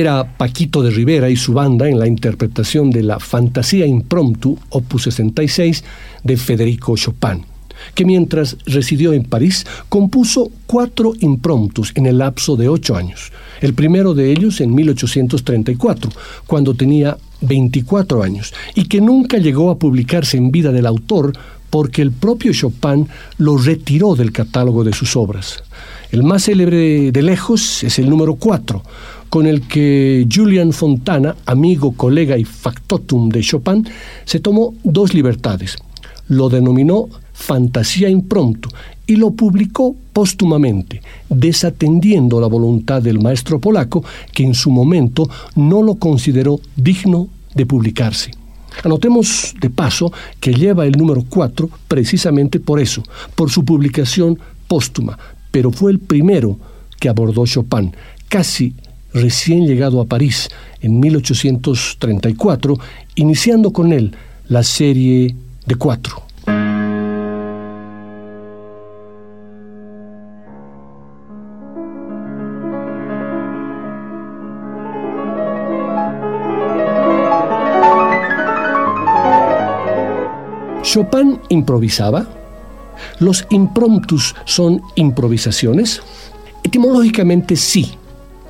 Era 0.00 0.38
Paquito 0.38 0.82
de 0.82 0.90
Rivera 0.90 1.28
y 1.28 1.36
su 1.36 1.52
banda 1.52 1.86
en 1.86 1.98
la 1.98 2.06
interpretación 2.06 2.90
de 2.90 3.02
la 3.02 3.20
Fantasía 3.20 3.84
Impromptu, 3.84 4.58
opus 4.70 5.02
66, 5.02 5.84
de 6.24 6.36
Federico 6.38 6.96
Chopin, 6.96 7.44
que 7.94 8.06
mientras 8.06 8.56
residió 8.64 9.12
en 9.12 9.24
París 9.24 9.66
compuso 9.90 10.50
cuatro 10.66 11.12
impromptus 11.20 11.92
en 11.94 12.06
el 12.06 12.16
lapso 12.16 12.56
de 12.56 12.70
ocho 12.70 12.96
años. 12.96 13.32
El 13.60 13.74
primero 13.74 14.14
de 14.14 14.32
ellos 14.32 14.62
en 14.62 14.74
1834, 14.74 16.10
cuando 16.46 16.72
tenía 16.72 17.18
24 17.42 18.22
años, 18.22 18.54
y 18.74 18.84
que 18.84 19.02
nunca 19.02 19.36
llegó 19.36 19.70
a 19.70 19.78
publicarse 19.78 20.38
en 20.38 20.50
vida 20.50 20.72
del 20.72 20.86
autor 20.86 21.34
porque 21.68 22.00
el 22.00 22.12
propio 22.12 22.54
Chopin 22.54 23.08
lo 23.36 23.58
retiró 23.58 24.14
del 24.14 24.32
catálogo 24.32 24.84
de 24.84 24.94
sus 24.94 25.16
obras. 25.16 25.62
El 26.10 26.22
más 26.22 26.44
célebre 26.44 27.12
de 27.12 27.22
lejos 27.22 27.82
es 27.84 27.98
el 27.98 28.08
número 28.08 28.36
4, 28.36 28.82
con 29.32 29.46
el 29.46 29.62
que 29.62 30.28
Julian 30.30 30.74
Fontana, 30.74 31.34
amigo, 31.46 31.92
colega 31.92 32.36
y 32.36 32.44
factotum 32.44 33.30
de 33.30 33.40
Chopin, 33.40 33.88
se 34.26 34.40
tomó 34.40 34.74
dos 34.84 35.14
libertades. 35.14 35.78
Lo 36.28 36.50
denominó 36.50 37.08
Fantasía 37.32 38.10
Impromptu 38.10 38.68
y 39.06 39.16
lo 39.16 39.30
publicó 39.30 39.96
póstumamente, 40.12 41.00
desatendiendo 41.30 42.42
la 42.42 42.46
voluntad 42.46 43.00
del 43.00 43.20
maestro 43.20 43.58
polaco, 43.58 44.04
que 44.34 44.44
en 44.44 44.52
su 44.52 44.70
momento 44.70 45.30
no 45.56 45.82
lo 45.82 45.94
consideró 45.94 46.60
digno 46.76 47.28
de 47.54 47.64
publicarse. 47.64 48.32
Anotemos 48.84 49.54
de 49.58 49.70
paso 49.70 50.12
que 50.40 50.52
lleva 50.52 50.84
el 50.84 50.92
número 50.92 51.24
4 51.26 51.70
precisamente 51.88 52.60
por 52.60 52.80
eso, 52.80 53.02
por 53.34 53.50
su 53.50 53.64
publicación 53.64 54.38
póstuma, 54.68 55.18
pero 55.50 55.70
fue 55.70 55.90
el 55.90 56.00
primero 56.00 56.58
que 57.00 57.08
abordó 57.08 57.46
Chopin, 57.46 57.96
casi 58.28 58.74
recién 59.14 59.66
llegado 59.66 60.00
a 60.00 60.04
París 60.04 60.48
en 60.80 61.00
1834, 61.00 62.78
iniciando 63.14 63.72
con 63.72 63.92
él 63.92 64.14
la 64.48 64.62
serie 64.62 65.34
de 65.66 65.74
cuatro. 65.76 66.22
Chopin 80.82 81.40
improvisaba. 81.48 82.26
¿Los 83.18 83.46
impromptus 83.48 84.34
son 84.44 84.82
improvisaciones? 84.94 86.02
Etimológicamente 86.62 87.56
sí, 87.56 87.96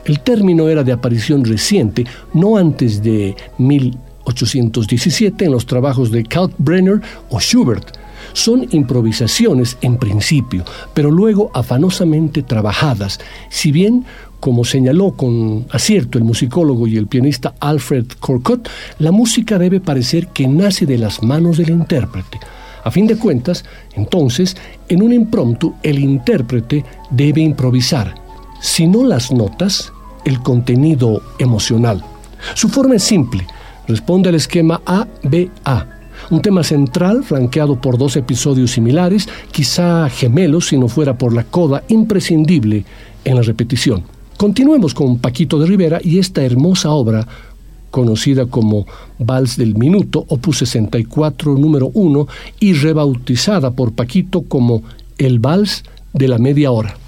el 0.04 0.20
término 0.20 0.68
era 0.68 0.82
de 0.82 0.92
aparición 0.92 1.44
reciente, 1.44 2.04
no 2.34 2.56
antes 2.56 3.02
de 3.02 3.36
1817 3.58 5.44
en 5.44 5.52
los 5.52 5.66
trabajos 5.66 6.10
de 6.10 6.24
Kalkbrenner 6.24 7.00
o 7.30 7.40
Schubert. 7.40 7.96
Son 8.32 8.66
improvisaciones 8.70 9.76
en 9.82 9.98
principio, 9.98 10.64
pero 10.94 11.10
luego 11.10 11.50
afanosamente 11.54 12.42
trabajadas, 12.42 13.18
si 13.50 13.72
bien, 13.72 14.04
como 14.40 14.64
señaló 14.64 15.12
con 15.12 15.66
acierto 15.70 16.18
el 16.18 16.24
musicólogo 16.24 16.86
y 16.86 16.96
el 16.96 17.06
pianista 17.06 17.54
Alfred 17.60 18.06
Corcott, 18.18 18.68
la 18.98 19.12
música 19.12 19.58
debe 19.58 19.80
parecer 19.80 20.28
que 20.28 20.48
nace 20.48 20.86
de 20.86 20.98
las 20.98 21.22
manos 21.22 21.58
del 21.58 21.70
intérprete. 21.70 22.38
A 22.84 22.90
fin 22.90 23.06
de 23.06 23.16
cuentas, 23.16 23.64
entonces, 23.94 24.56
en 24.88 25.02
un 25.02 25.12
impromptu 25.12 25.74
el 25.82 25.98
intérprete 25.98 26.84
debe 27.10 27.40
improvisar, 27.40 28.14
si 28.62 28.86
no 28.86 29.04
las 29.04 29.32
notas, 29.32 29.92
el 30.24 30.40
contenido 30.40 31.20
emocional. 31.40 32.02
Su 32.54 32.68
forma 32.68 32.94
es 32.94 33.02
simple, 33.02 33.44
responde 33.88 34.28
al 34.28 34.36
esquema 34.36 34.80
A-B-A, 34.86 35.86
un 36.30 36.40
tema 36.40 36.62
central 36.62 37.24
flanqueado 37.24 37.80
por 37.80 37.98
dos 37.98 38.16
episodios 38.16 38.70
similares, 38.70 39.28
quizá 39.50 40.08
gemelos 40.08 40.68
si 40.68 40.78
no 40.78 40.86
fuera 40.86 41.18
por 41.18 41.34
la 41.34 41.42
coda 41.42 41.82
imprescindible 41.88 42.84
en 43.24 43.34
la 43.34 43.42
repetición. 43.42 44.04
Continuemos 44.36 44.94
con 44.94 45.18
Paquito 45.18 45.58
de 45.58 45.66
Rivera 45.66 45.98
y 46.02 46.20
esta 46.20 46.42
hermosa 46.42 46.90
obra 46.92 47.26
conocida 47.90 48.46
como 48.46 48.86
Vals 49.18 49.56
del 49.56 49.74
Minuto, 49.74 50.24
opus 50.28 50.58
64, 50.58 51.58
número 51.58 51.90
1, 51.92 52.28
y 52.60 52.74
rebautizada 52.74 53.72
por 53.72 53.92
Paquito 53.92 54.42
como 54.42 54.84
El 55.18 55.40
Vals 55.40 55.82
de 56.12 56.28
la 56.28 56.38
Media 56.38 56.70
Hora. 56.70 57.01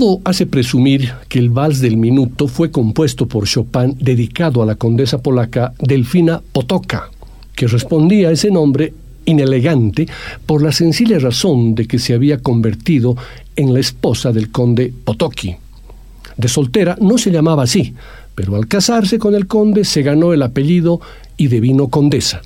Todo 0.00 0.22
hace 0.24 0.46
presumir 0.46 1.12
que 1.28 1.38
el 1.38 1.50
vals 1.50 1.80
del 1.80 1.98
minuto 1.98 2.48
fue 2.48 2.70
compuesto 2.70 3.28
por 3.28 3.46
Chopin 3.46 3.98
dedicado 4.00 4.62
a 4.62 4.64
la 4.64 4.76
condesa 4.76 5.18
polaca 5.20 5.74
Delfina 5.78 6.40
Potoka, 6.52 7.10
que 7.54 7.66
respondía 7.66 8.30
a 8.30 8.32
ese 8.32 8.50
nombre 8.50 8.94
inelegante 9.26 10.08
por 10.46 10.62
la 10.62 10.72
sencilla 10.72 11.18
razón 11.18 11.74
de 11.74 11.86
que 11.86 11.98
se 11.98 12.14
había 12.14 12.38
convertido 12.38 13.14
en 13.56 13.74
la 13.74 13.80
esposa 13.80 14.32
del 14.32 14.50
conde 14.50 14.90
Potocki. 15.04 15.56
De 16.34 16.48
soltera 16.48 16.96
no 16.98 17.18
se 17.18 17.30
llamaba 17.30 17.64
así, 17.64 17.92
pero 18.34 18.56
al 18.56 18.68
casarse 18.68 19.18
con 19.18 19.34
el 19.34 19.46
conde 19.46 19.84
se 19.84 20.00
ganó 20.00 20.32
el 20.32 20.42
apellido 20.42 21.02
y 21.36 21.48
devino 21.48 21.88
condesa. 21.88 22.40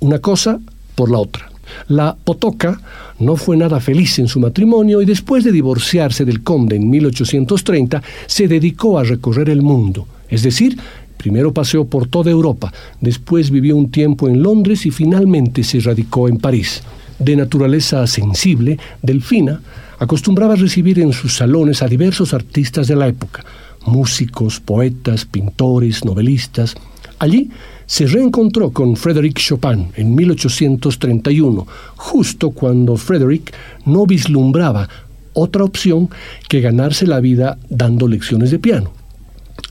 Una 0.00 0.20
cosa 0.20 0.60
por 0.94 1.10
la 1.10 1.18
otra. 1.18 1.55
La 1.88 2.14
Potoca 2.14 2.80
no 3.18 3.36
fue 3.36 3.56
nada 3.56 3.80
feliz 3.80 4.18
en 4.18 4.28
su 4.28 4.40
matrimonio 4.40 5.00
y 5.02 5.04
después 5.04 5.44
de 5.44 5.52
divorciarse 5.52 6.24
del 6.24 6.42
conde 6.42 6.76
en 6.76 6.88
1830 6.88 8.02
se 8.26 8.48
dedicó 8.48 8.98
a 8.98 9.04
recorrer 9.04 9.50
el 9.50 9.62
mundo, 9.62 10.06
es 10.28 10.42
decir, 10.42 10.76
primero 11.16 11.52
paseó 11.52 11.86
por 11.86 12.08
toda 12.08 12.30
Europa, 12.30 12.72
después 13.00 13.50
vivió 13.50 13.76
un 13.76 13.90
tiempo 13.90 14.28
en 14.28 14.42
Londres 14.42 14.86
y 14.86 14.90
finalmente 14.90 15.64
se 15.64 15.80
radicó 15.80 16.28
en 16.28 16.38
París. 16.38 16.82
de 17.18 17.34
naturaleza 17.34 18.06
sensible, 18.06 18.78
Delfina 19.00 19.62
acostumbraba 19.98 20.52
a 20.52 20.56
recibir 20.56 21.00
en 21.00 21.14
sus 21.14 21.36
salones 21.36 21.82
a 21.82 21.88
diversos 21.88 22.34
artistas 22.34 22.88
de 22.88 22.96
la 22.96 23.08
época, 23.08 23.42
músicos, 23.86 24.60
poetas, 24.60 25.24
pintores, 25.24 26.04
novelistas. 26.04 26.74
Allí 27.18 27.50
se 27.86 28.06
reencontró 28.06 28.70
con 28.70 28.96
Frédéric 28.96 29.38
Chopin 29.38 29.88
en 29.94 30.14
1831, 30.14 31.66
justo 31.96 32.50
cuando 32.50 32.96
Frédéric 32.96 33.54
no 33.84 34.06
vislumbraba 34.06 34.88
otra 35.32 35.64
opción 35.64 36.10
que 36.48 36.60
ganarse 36.60 37.06
la 37.06 37.20
vida 37.20 37.58
dando 37.68 38.08
lecciones 38.08 38.50
de 38.50 38.58
piano. 38.58 38.92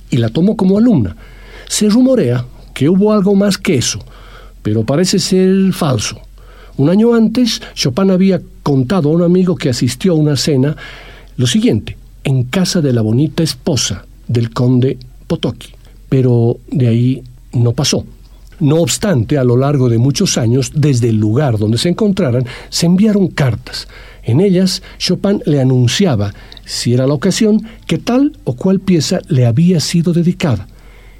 Y 0.09 0.17
la 0.17 0.29
tomó 0.29 0.55
como 0.55 0.77
alumna. 0.77 1.15
Se 1.67 1.89
rumorea 1.89 2.45
que 2.73 2.87
hubo 2.87 3.11
algo 3.11 3.35
más 3.35 3.57
que 3.57 3.75
eso, 3.75 3.99
pero 4.61 4.83
parece 4.83 5.19
ser 5.19 5.73
falso. 5.73 6.19
Un 6.77 6.89
año 6.89 7.13
antes, 7.13 7.61
Chopin 7.73 8.11
había 8.11 8.41
contado 8.63 9.09
a 9.09 9.13
un 9.13 9.23
amigo 9.23 9.55
que 9.55 9.69
asistió 9.69 10.13
a 10.13 10.15
una 10.15 10.35
cena 10.35 10.75
lo 11.37 11.47
siguiente, 11.47 11.97
en 12.23 12.43
casa 12.43 12.81
de 12.81 12.93
la 12.93 13.01
bonita 13.01 13.43
esposa 13.43 14.05
del 14.27 14.51
conde 14.51 14.97
Potocki, 15.27 15.69
pero 16.09 16.57
de 16.71 16.87
ahí 16.87 17.23
no 17.55 17.73
pasó. 17.73 18.05
No 18.59 18.77
obstante, 18.77 19.37
a 19.37 19.43
lo 19.43 19.57
largo 19.57 19.89
de 19.89 19.97
muchos 19.97 20.37
años, 20.37 20.71
desde 20.73 21.09
el 21.09 21.17
lugar 21.17 21.57
donde 21.57 21.77
se 21.77 21.89
encontraran, 21.89 22.45
se 22.69 22.85
enviaron 22.85 23.27
cartas. 23.27 23.87
En 24.23 24.39
ellas, 24.39 24.81
Chopin 24.97 25.41
le 25.45 25.59
anunciaba, 25.59 26.33
si 26.65 26.93
era 26.93 27.05
la 27.05 27.13
ocasión, 27.13 27.61
que 27.85 27.97
tal 27.97 28.37
o 28.43 28.55
cual 28.55 28.79
pieza 28.79 29.19
le 29.27 29.45
había 29.45 29.79
sido 29.79 30.13
dedicada. 30.13 30.67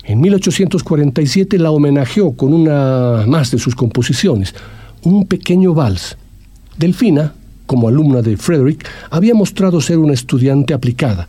En 0.06 0.22
1847 0.22 1.58
la 1.58 1.72
homenajeó 1.72 2.34
con 2.34 2.54
una 2.54 3.26
más 3.28 3.52
de 3.52 3.58
sus 3.58 3.76
composiciones, 3.76 4.54
un 5.04 5.26
pequeño 5.26 5.74
vals. 5.74 6.18
Delfina, 6.78 7.34
como 7.66 7.88
alumna 7.88 8.22
de 8.22 8.38
Frederick, 8.38 8.88
había 9.10 9.34
mostrado 9.34 9.82
ser 9.82 9.98
una 9.98 10.14
estudiante 10.14 10.74
aplicada, 10.74 11.28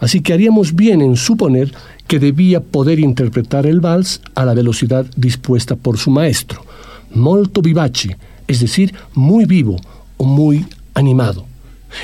así 0.00 0.20
que 0.20 0.32
haríamos 0.32 0.74
bien 0.74 1.02
en 1.02 1.16
suponer 1.16 1.72
que 2.06 2.18
debía 2.18 2.60
poder 2.60 2.98
interpretar 2.98 3.66
el 3.66 3.80
vals 3.80 4.20
a 4.34 4.44
la 4.44 4.54
velocidad 4.54 5.06
dispuesta 5.16 5.76
por 5.76 5.98
su 5.98 6.10
maestro, 6.10 6.64
molto 7.12 7.62
vivace, 7.62 8.16
es 8.46 8.60
decir, 8.60 8.94
muy 9.14 9.44
vivo 9.44 9.76
o 10.16 10.24
muy 10.24 10.66
animado. 10.94 11.46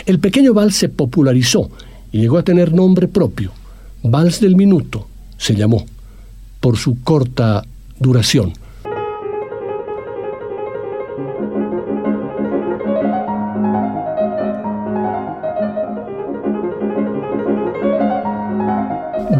El 0.06 0.18
pequeño 0.18 0.54
vals 0.54 0.76
se 0.76 0.88
popularizó 0.88 1.70
y 2.10 2.20
llegó 2.20 2.38
a 2.38 2.42
tener 2.42 2.72
nombre 2.72 3.08
propio. 3.08 3.52
Vals 4.02 4.40
del 4.40 4.56
Minuto 4.56 5.08
se 5.36 5.54
llamó, 5.54 5.86
por 6.60 6.76
su 6.76 7.00
corta 7.02 7.64
duración. 7.98 8.52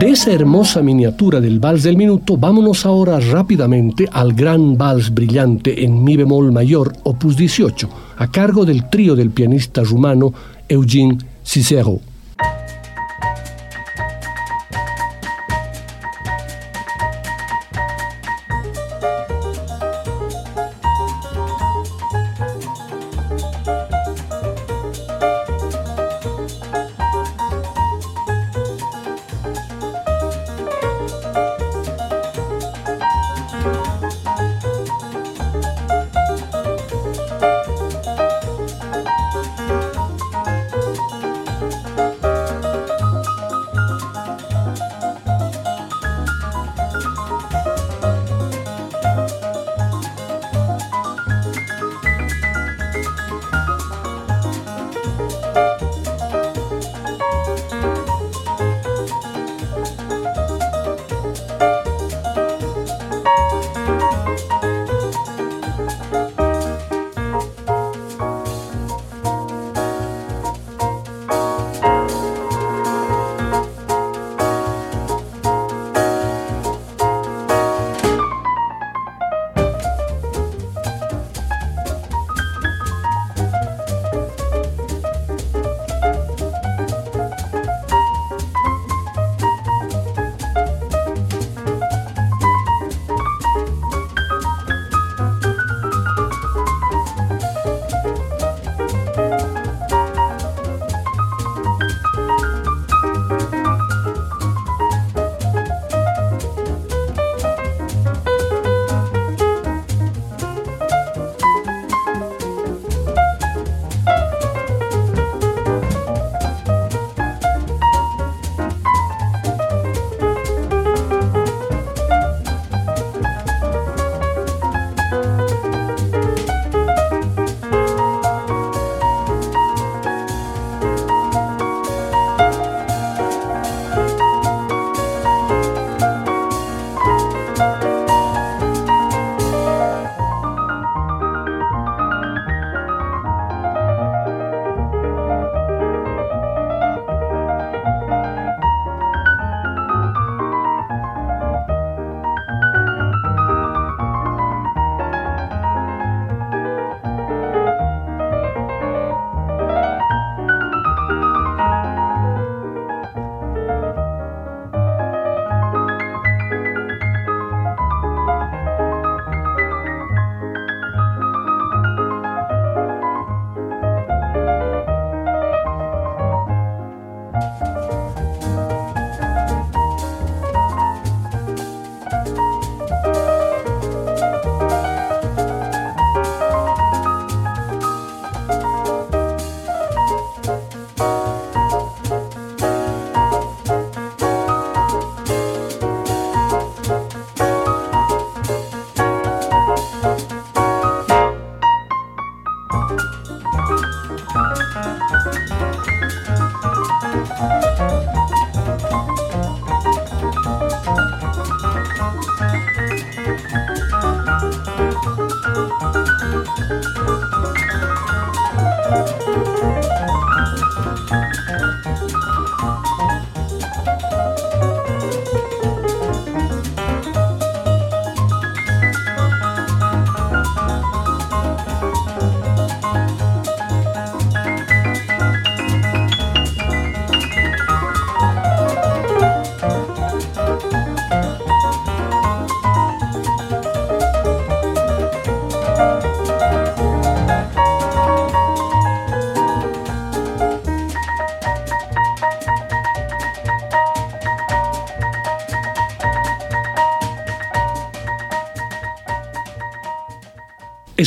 De 0.03 0.09
esa 0.09 0.33
hermosa 0.33 0.83
miniatura 0.83 1.41
del 1.41 1.61
vals 1.61 1.85
del 1.85 1.97
minuto, 1.97 2.37
vámonos 2.37 2.85
ahora 2.87 3.21
rápidamente 3.21 4.09
al 4.11 4.33
gran 4.33 4.77
vals 4.77 5.15
brillante 5.15 5.85
en 5.85 6.03
mi 6.03 6.17
bemol 6.17 6.51
mayor, 6.51 6.93
opus 7.05 7.37
18, 7.37 7.89
a 8.17 8.29
cargo 8.29 8.65
del 8.65 8.91
trío 8.91 9.15
del 9.15 9.31
pianista 9.31 9.85
rumano 9.85 10.35
Eugene 10.69 11.19
Cicero. 11.45 12.01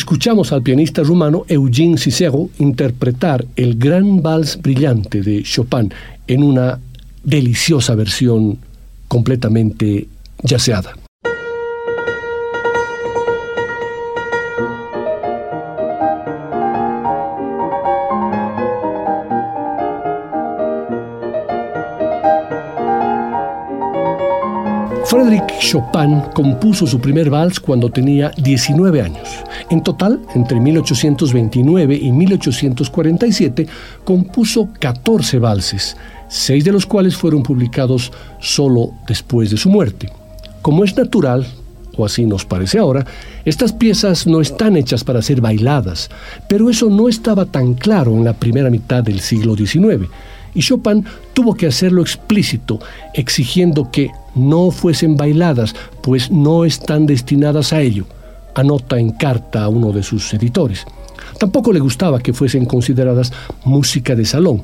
Escuchamos 0.06 0.51
al 0.51 0.62
pianista 0.62 1.01
rumano 1.01 1.45
Eugene 1.47 1.97
Cicero 1.97 2.51
interpretar 2.60 3.43
el 3.56 3.76
gran 3.80 4.22
vals 4.22 4.62
brillante 4.62 5.24
de 5.24 5.41
Chopin 5.41 5.91
en 6.28 6.43
una 6.43 6.80
deliciosa 7.24 7.95
versión 7.95 8.60
completamente 9.08 10.08
yaceada. 10.43 10.95
Chopin 25.76 26.21
compuso 26.34 26.88
su 26.88 27.01
primer 27.01 27.30
vals 27.30 27.59
cuando 27.59 27.89
tenía 27.89 28.32
19 28.38 29.01
años. 29.01 29.28
En 29.69 29.84
total, 29.84 30.21
entre 30.34 30.57
1829 30.57 31.99
y 32.01 32.13
1847, 32.13 33.67
compuso 34.05 34.69
14 34.80 35.38
valses, 35.38 35.97
seis 36.30 36.63
de 36.63 36.71
los 36.71 36.86
cuales 36.86 37.17
fueron 37.17 37.43
publicados 37.43 38.13
solo 38.39 38.93
después 39.05 39.51
de 39.51 39.57
su 39.57 39.69
muerte. 39.69 40.09
Como 40.61 40.86
es 40.86 40.95
natural, 40.95 41.45
o 41.97 42.05
así 42.05 42.26
nos 42.26 42.45
parece 42.45 42.80
ahora, 42.80 43.05
estas 43.43 43.73
piezas 43.73 44.26
no 44.28 44.39
están 44.39 44.78
hechas 44.78 45.03
para 45.03 45.21
ser 45.21 45.41
bailadas, 45.41 46.09
pero 46.47 46.69
eso 46.69 46.89
no 46.89 47.09
estaba 47.09 47.43
tan 47.47 47.73
claro 47.73 48.11
en 48.13 48.23
la 48.23 48.32
primera 48.32 48.69
mitad 48.69 49.03
del 49.03 49.19
siglo 49.19 49.57
XIX 49.57 50.07
y 50.56 50.62
Chopin 50.62 51.06
tuvo 51.34 51.53
que 51.53 51.68
hacerlo 51.68 52.01
explícito, 52.01 52.80
exigiendo 53.14 53.91
que 53.91 54.10
no 54.34 54.72
fuesen 54.72 55.16
bailadas, 55.16 55.76
pues 56.01 56.32
no 56.32 56.66
están 56.66 57.06
destinadas 57.06 57.74
a 57.74 57.82
ello, 57.82 58.06
anota 58.56 58.97
en 58.97 59.12
carta 59.12 59.66
a 59.66 59.70
uno 59.70 59.91
de 59.91 60.01
sus 60.01 60.34
editores. 60.34 60.86
Tampoco 61.38 61.72
le 61.72 61.80
gustaba 61.80 62.20
que 62.20 62.34
fuesen 62.34 62.66
consideradas 62.66 63.32
música 63.66 64.16
de 64.16 64.26
salón, 64.26 64.64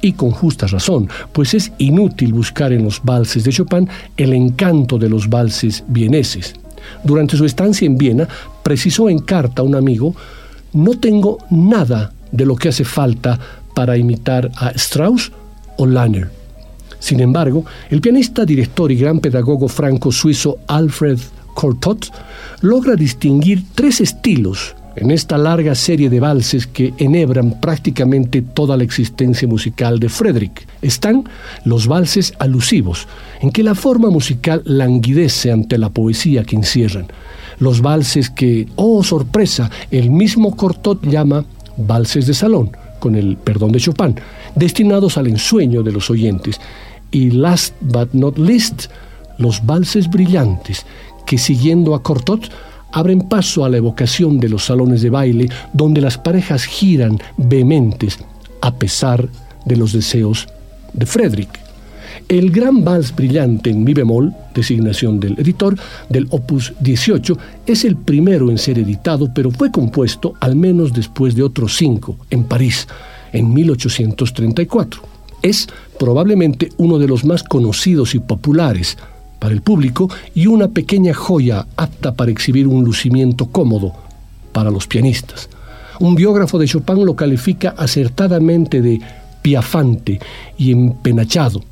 y 0.00 0.12
con 0.12 0.30
justa 0.30 0.66
razón, 0.66 1.08
pues 1.32 1.54
es 1.54 1.72
inútil 1.78 2.32
buscar 2.34 2.72
en 2.72 2.84
los 2.84 3.02
valses 3.02 3.42
de 3.42 3.52
Chopin 3.52 3.88
el 4.16 4.34
encanto 4.34 4.98
de 4.98 5.08
los 5.08 5.28
valses 5.28 5.82
vieneses. 5.88 6.54
Durante 7.02 7.36
su 7.36 7.44
estancia 7.44 7.86
en 7.86 7.96
Viena, 7.96 8.28
precisó 8.62 9.08
en 9.08 9.20
carta 9.20 9.62
a 9.62 9.64
un 9.64 9.74
amigo, 9.74 10.14
no 10.74 10.98
tengo 10.98 11.38
nada 11.50 12.12
de 12.34 12.44
lo 12.44 12.56
que 12.56 12.68
hace 12.68 12.84
falta 12.84 13.38
para 13.74 13.96
imitar 13.96 14.50
a 14.56 14.70
Strauss 14.70 15.32
o 15.76 15.86
Lanner. 15.86 16.30
Sin 16.98 17.20
embargo, 17.20 17.64
el 17.90 18.00
pianista, 18.00 18.44
director 18.44 18.90
y 18.90 18.96
gran 18.96 19.20
pedagogo 19.20 19.68
franco-suizo 19.68 20.58
Alfred 20.66 21.18
Cortot 21.54 22.06
logra 22.62 22.96
distinguir 22.96 23.62
tres 23.74 24.00
estilos 24.00 24.74
en 24.96 25.10
esta 25.10 25.36
larga 25.36 25.74
serie 25.74 26.08
de 26.08 26.20
valses 26.20 26.66
que 26.66 26.94
enhebran 26.98 27.60
prácticamente 27.60 28.42
toda 28.42 28.76
la 28.76 28.84
existencia 28.84 29.46
musical 29.46 29.98
de 29.98 30.08
Frédéric. 30.08 30.66
Están 30.82 31.24
los 31.64 31.86
valses 31.86 32.32
alusivos, 32.38 33.06
en 33.40 33.50
que 33.50 33.62
la 33.62 33.74
forma 33.74 34.10
musical 34.10 34.62
languidece 34.64 35.50
ante 35.50 35.78
la 35.78 35.90
poesía 35.90 36.44
que 36.44 36.56
encierran. 36.56 37.06
Los 37.58 37.80
valses 37.80 38.30
que, 38.30 38.66
oh 38.76 39.02
sorpresa, 39.02 39.70
el 39.90 40.10
mismo 40.10 40.56
Cortot 40.56 41.04
llama 41.06 41.44
valses 41.76 42.26
de 42.26 42.34
salón 42.34 42.70
con 42.98 43.14
el 43.14 43.36
perdón 43.36 43.72
de 43.72 43.80
Chopin, 43.80 44.16
destinados 44.54 45.18
al 45.18 45.26
ensueño 45.26 45.82
de 45.82 45.92
los 45.92 46.10
oyentes. 46.10 46.60
Y 47.10 47.30
last 47.30 47.74
but 47.80 48.12
not 48.12 48.38
least, 48.38 48.86
los 49.38 49.64
valses 49.64 50.08
brillantes, 50.08 50.86
que 51.26 51.38
siguiendo 51.38 51.94
a 51.94 52.02
Cortot, 52.02 52.50
abren 52.92 53.22
paso 53.22 53.64
a 53.64 53.68
la 53.68 53.76
evocación 53.76 54.38
de 54.38 54.48
los 54.48 54.64
salones 54.64 55.02
de 55.02 55.10
baile 55.10 55.48
donde 55.72 56.00
las 56.00 56.16
parejas 56.16 56.64
giran 56.64 57.18
vehementes 57.36 58.18
a 58.60 58.72
pesar 58.74 59.28
de 59.64 59.76
los 59.76 59.92
deseos 59.92 60.48
de 60.92 61.04
Frederick. 61.04 61.63
El 62.28 62.50
gran 62.50 62.84
vals 62.84 63.14
brillante 63.14 63.70
en 63.70 63.84
mi 63.84 63.92
bemol, 63.92 64.34
designación 64.54 65.20
del 65.20 65.38
editor, 65.38 65.76
del 66.08 66.26
opus 66.30 66.72
18, 66.80 67.36
es 67.66 67.84
el 67.84 67.96
primero 67.96 68.50
en 68.50 68.58
ser 68.58 68.78
editado, 68.78 69.30
pero 69.34 69.50
fue 69.50 69.70
compuesto 69.70 70.34
al 70.40 70.56
menos 70.56 70.92
después 70.92 71.34
de 71.34 71.42
otros 71.42 71.76
cinco, 71.76 72.16
en 72.30 72.44
París, 72.44 72.88
en 73.32 73.52
1834. 73.52 75.02
Es 75.42 75.66
probablemente 75.98 76.70
uno 76.78 76.98
de 76.98 77.08
los 77.08 77.24
más 77.24 77.42
conocidos 77.42 78.14
y 78.14 78.20
populares 78.20 78.96
para 79.38 79.52
el 79.52 79.60
público 79.60 80.08
y 80.34 80.46
una 80.46 80.68
pequeña 80.68 81.12
joya 81.12 81.66
apta 81.76 82.14
para 82.14 82.30
exhibir 82.30 82.66
un 82.66 82.84
lucimiento 82.84 83.46
cómodo 83.46 83.92
para 84.52 84.70
los 84.70 84.86
pianistas. 84.86 85.50
Un 86.00 86.14
biógrafo 86.14 86.58
de 86.58 86.66
Chopin 86.66 87.04
lo 87.04 87.14
califica 87.14 87.74
acertadamente 87.76 88.80
de 88.80 89.00
piafante 89.42 90.18
y 90.56 90.72
empenachado 90.72 91.62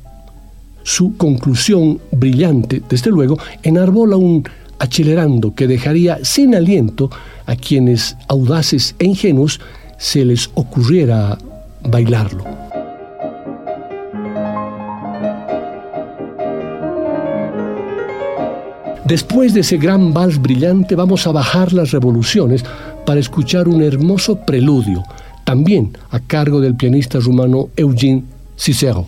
su 0.83 1.17
conclusión 1.17 1.99
brillante, 2.11 2.81
desde 2.89 3.11
luego, 3.11 3.37
enarbola 3.63 4.17
un 4.17 4.43
acelerando 4.79 5.55
que 5.55 5.67
dejaría 5.67 6.19
sin 6.23 6.55
aliento 6.55 7.09
a 7.45 7.55
quienes 7.55 8.17
audaces 8.27 8.95
e 8.99 9.05
ingenuos 9.05 9.59
se 9.97 10.25
les 10.25 10.49
ocurriera 10.55 11.37
bailarlo. 11.89 12.43
Después 19.05 19.53
de 19.53 19.61
ese 19.61 19.77
gran 19.77 20.13
vals 20.13 20.41
brillante 20.41 20.95
vamos 20.95 21.27
a 21.27 21.31
bajar 21.31 21.73
las 21.73 21.91
revoluciones 21.91 22.63
para 23.05 23.19
escuchar 23.19 23.67
un 23.67 23.83
hermoso 23.83 24.37
preludio, 24.37 25.03
también 25.43 25.91
a 26.09 26.19
cargo 26.19 26.61
del 26.61 26.75
pianista 26.75 27.19
rumano 27.19 27.69
Eugene 27.75 28.23
Cicero. 28.55 29.07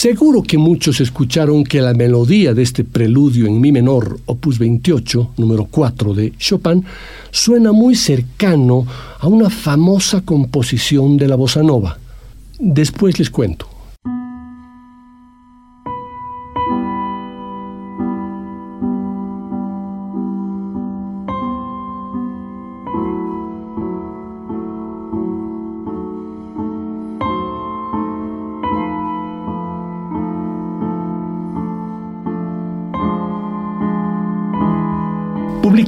Seguro 0.00 0.42
que 0.42 0.56
muchos 0.56 0.98
escucharon 1.02 1.62
que 1.62 1.82
la 1.82 1.92
melodía 1.92 2.54
de 2.54 2.62
este 2.62 2.84
preludio 2.84 3.44
en 3.46 3.60
mi 3.60 3.70
menor, 3.70 4.18
opus 4.24 4.58
28, 4.58 5.32
número 5.36 5.66
4 5.66 6.14
de 6.14 6.32
Chopin, 6.38 6.82
suena 7.30 7.70
muy 7.72 7.94
cercano 7.94 8.86
a 9.18 9.26
una 9.26 9.50
famosa 9.50 10.22
composición 10.22 11.18
de 11.18 11.28
la 11.28 11.36
bossa 11.36 11.62
nova. 11.62 11.98
Después 12.58 13.18
les 13.18 13.28
cuento. 13.28 13.68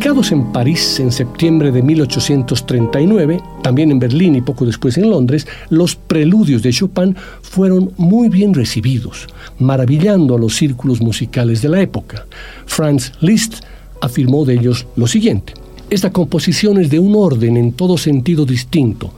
Publicados 0.02 0.32
en 0.32 0.52
París 0.52 0.98
en 0.98 1.12
septiembre 1.12 1.70
de 1.70 1.80
1839, 1.80 3.40
también 3.62 3.92
en 3.92 4.00
Berlín 4.00 4.34
y 4.34 4.40
poco 4.40 4.66
después 4.66 4.98
en 4.98 5.08
Londres, 5.08 5.46
los 5.70 5.94
preludios 5.94 6.60
de 6.60 6.72
Chopin 6.72 7.14
fueron 7.40 7.92
muy 7.98 8.28
bien 8.28 8.52
recibidos, 8.52 9.28
maravillando 9.60 10.34
a 10.34 10.40
los 10.40 10.56
círculos 10.56 11.00
musicales 11.00 11.62
de 11.62 11.68
la 11.68 11.80
época. 11.80 12.26
Franz 12.66 13.12
Liszt 13.20 13.62
afirmó 14.00 14.44
de 14.44 14.54
ellos 14.54 14.88
lo 14.96 15.06
siguiente: 15.06 15.54
Esta 15.88 16.10
composición 16.10 16.80
es 16.80 16.90
de 16.90 16.98
un 16.98 17.14
orden 17.14 17.56
en 17.56 17.70
todo 17.70 17.96
sentido 17.96 18.44
distinto. 18.44 19.12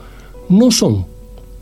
No 0.49 0.69
son, 0.69 1.07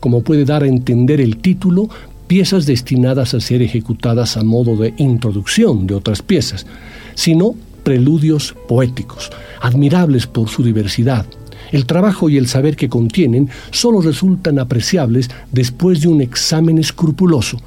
como 0.00 0.22
puede 0.22 0.44
dar 0.44 0.64
a 0.64 0.68
entender 0.68 1.22
el 1.22 1.38
título, 1.38 1.88
piezas 2.26 2.66
destinadas 2.66 3.32
a 3.32 3.40
ser 3.40 3.62
ejecutadas 3.62 4.36
a 4.36 4.44
modo 4.44 4.76
de 4.76 4.92
introducción 4.98 5.86
de 5.86 5.94
otras 5.94 6.20
piezas, 6.20 6.66
sino 7.14 7.54
preludios 7.84 8.56
poéticos, 8.66 9.30
admirables 9.60 10.26
por 10.26 10.48
su 10.48 10.64
diversidad. 10.64 11.26
El 11.70 11.86
trabajo 11.86 12.28
y 12.28 12.36
el 12.36 12.48
saber 12.48 12.76
que 12.76 12.88
contienen 12.88 13.48
solo 13.70 14.00
resultan 14.00 14.58
apreciables 14.58 15.30
después 15.52 16.00
de 16.00 16.08
un 16.08 16.20
examen 16.20 16.78
escrupuloso. 16.78 17.58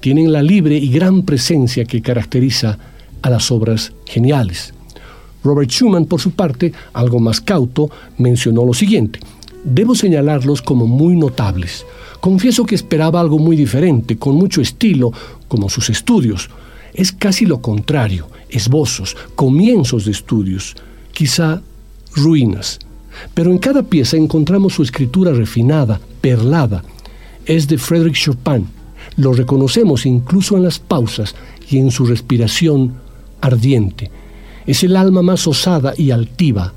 Tienen 0.00 0.32
la 0.32 0.42
libre 0.42 0.76
y 0.76 0.88
gran 0.88 1.22
presencia 1.22 1.84
que 1.84 2.02
caracteriza 2.02 2.78
a 3.22 3.30
las 3.30 3.50
obras 3.50 3.92
geniales. 4.06 4.72
Robert 5.42 5.70
Schumann, 5.70 6.06
por 6.06 6.20
su 6.20 6.32
parte, 6.32 6.72
algo 6.92 7.18
más 7.18 7.40
cauto, 7.40 7.90
mencionó 8.18 8.64
lo 8.64 8.74
siguiente. 8.74 9.20
Debo 9.64 9.94
señalarlos 9.94 10.62
como 10.62 10.86
muy 10.86 11.16
notables. 11.16 11.84
Confieso 12.20 12.64
que 12.64 12.74
esperaba 12.74 13.20
algo 13.20 13.38
muy 13.38 13.56
diferente, 13.56 14.16
con 14.16 14.36
mucho 14.36 14.60
estilo, 14.60 15.12
como 15.48 15.68
sus 15.68 15.90
estudios. 15.90 16.50
Es 16.94 17.12
casi 17.12 17.46
lo 17.46 17.60
contrario 17.60 18.28
esbozos, 18.50 19.16
comienzos 19.34 20.04
de 20.04 20.12
estudios, 20.12 20.76
quizá 21.12 21.62
ruinas. 22.14 22.78
Pero 23.34 23.50
en 23.50 23.58
cada 23.58 23.82
pieza 23.82 24.16
encontramos 24.16 24.74
su 24.74 24.82
escritura 24.82 25.32
refinada, 25.32 26.00
perlada. 26.20 26.84
Es 27.44 27.66
de 27.68 27.78
Frédéric 27.78 28.14
Chopin. 28.14 28.66
Lo 29.16 29.32
reconocemos 29.32 30.04
incluso 30.04 30.56
en 30.56 30.64
las 30.64 30.78
pausas 30.78 31.34
y 31.70 31.78
en 31.78 31.90
su 31.90 32.06
respiración 32.06 32.94
ardiente. 33.40 34.10
Es 34.66 34.82
el 34.82 34.96
alma 34.96 35.22
más 35.22 35.46
osada 35.46 35.94
y 35.96 36.10
altiva 36.10 36.72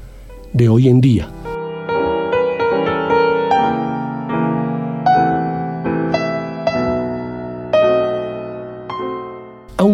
de 0.54 0.70
hoy 0.70 0.88
en 0.88 1.02
día. 1.02 1.30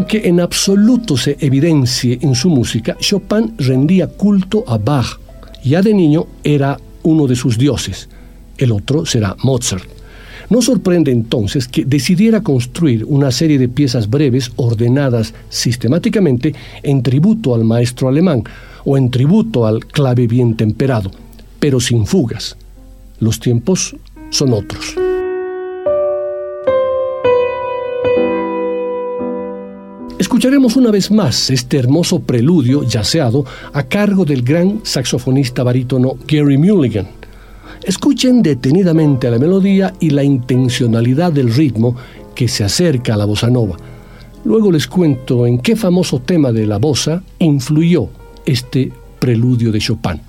Aunque 0.05 0.29
en 0.29 0.39
absoluto 0.39 1.17
se 1.17 1.35
evidencie 1.39 2.19
en 2.21 2.35
su 2.35 2.51
música, 2.51 2.95
Chopin 2.99 3.55
rendía 3.57 4.05
culto 4.05 4.63
a 4.67 4.77
Bach. 4.77 5.19
Ya 5.63 5.81
de 5.81 5.95
niño 5.95 6.27
era 6.43 6.79
uno 7.01 7.25
de 7.25 7.35
sus 7.35 7.57
dioses. 7.57 8.07
El 8.55 8.71
otro 8.71 9.07
será 9.07 9.35
Mozart. 9.41 9.89
No 10.51 10.61
sorprende 10.61 11.11
entonces 11.11 11.67
que 11.67 11.85
decidiera 11.85 12.41
construir 12.41 13.03
una 13.05 13.31
serie 13.31 13.57
de 13.57 13.67
piezas 13.67 14.07
breves 14.07 14.51
ordenadas 14.57 15.33
sistemáticamente 15.49 16.53
en 16.83 17.01
tributo 17.01 17.55
al 17.55 17.63
maestro 17.63 18.07
alemán 18.07 18.43
o 18.83 18.97
en 18.97 19.09
tributo 19.09 19.65
al 19.65 19.87
clave 19.87 20.27
bien 20.27 20.55
temperado, 20.55 21.09
pero 21.59 21.79
sin 21.79 22.05
fugas. 22.05 22.55
Los 23.19 23.39
tiempos 23.39 23.95
son 24.29 24.53
otros. 24.53 25.04
Escucharemos 30.45 30.75
una 30.75 30.91
vez 30.91 31.09
más 31.09 31.49
este 31.49 31.79
hermoso 31.79 32.19
preludio 32.19 32.83
yaceado 32.83 33.45
a 33.73 33.81
cargo 33.81 34.25
del 34.25 34.43
gran 34.43 34.81
saxofonista 34.83 35.63
barítono 35.63 36.19
Gary 36.27 36.55
Mulligan. 36.59 37.07
Escuchen 37.81 38.43
detenidamente 38.43 39.31
la 39.31 39.39
melodía 39.39 39.95
y 39.99 40.11
la 40.11 40.23
intencionalidad 40.23 41.31
del 41.31 41.51
ritmo 41.51 41.95
que 42.35 42.47
se 42.47 42.63
acerca 42.63 43.15
a 43.15 43.17
la 43.17 43.25
bossa 43.25 43.49
nova. 43.49 43.77
Luego 44.43 44.71
les 44.71 44.85
cuento 44.85 45.47
en 45.47 45.57
qué 45.57 45.75
famoso 45.75 46.19
tema 46.19 46.51
de 46.51 46.67
la 46.67 46.77
bossa 46.77 47.23
influyó 47.39 48.09
este 48.45 48.91
preludio 49.17 49.71
de 49.71 49.79
Chopin. 49.79 50.21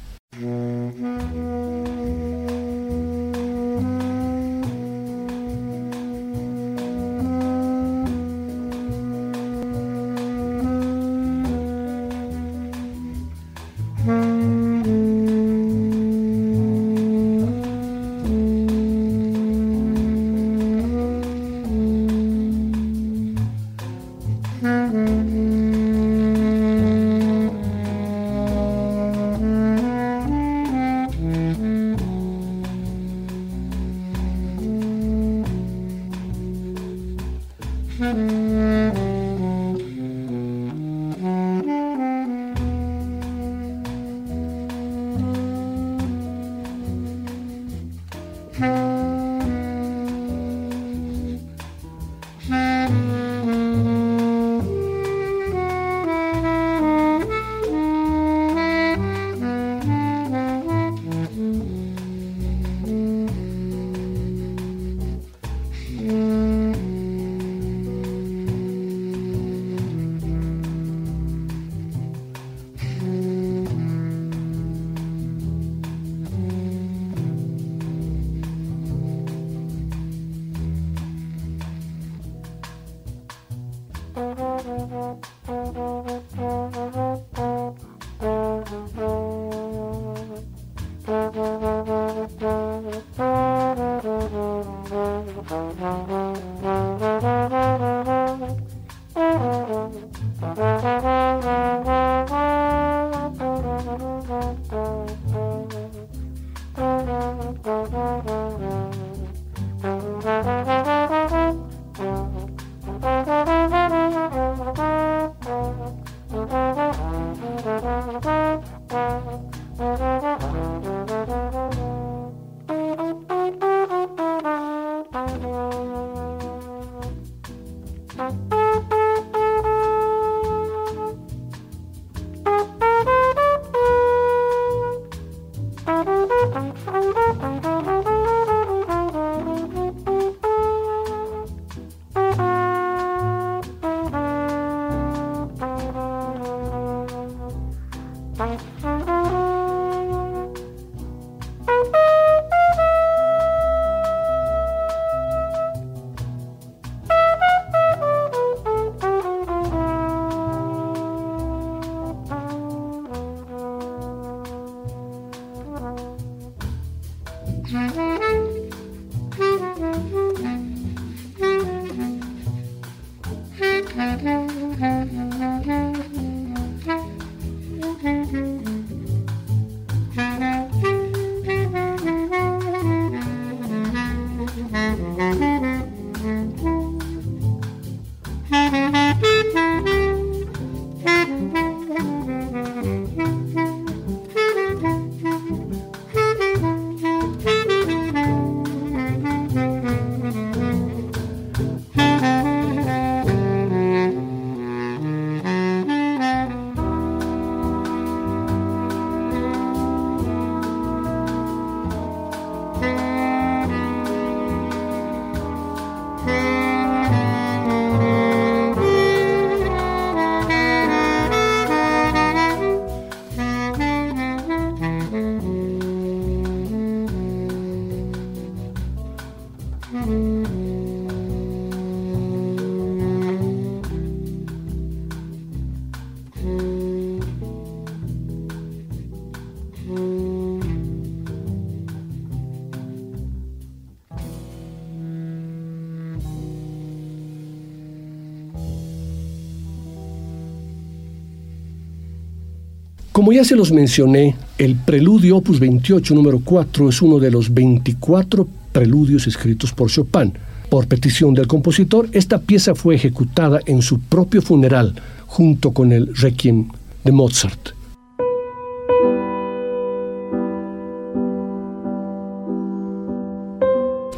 Como 253.27 253.35
ya 253.35 253.45
se 253.45 253.57
los 253.57 253.73
mencioné, 253.73 254.37
el 254.57 254.77
Preludio 254.77 255.39
Opus 255.39 255.59
28 255.59 256.15
número 256.15 256.39
4 256.45 256.91
es 256.91 257.03
uno 257.03 257.19
de 257.19 257.33
los 257.33 257.53
24 257.53 258.47
preludios 258.71 259.27
escritos 259.27 259.73
por 259.73 259.91
Chopin. 259.91 260.33
Por 260.71 260.87
petición 260.87 261.35
del 261.35 261.49
compositor, 261.49 262.09
esta 262.13 262.39
pieza 262.39 262.77
fue 262.77 262.95
ejecutada 262.95 263.59
en 263.67 263.83
su 263.83 263.99
propio 263.99 264.43
funeral 264.43 264.95
junto 265.27 265.73
con 265.73 265.91
el 265.91 266.15
Requiem 266.15 266.69
de 267.03 267.11
Mozart. 267.11 267.71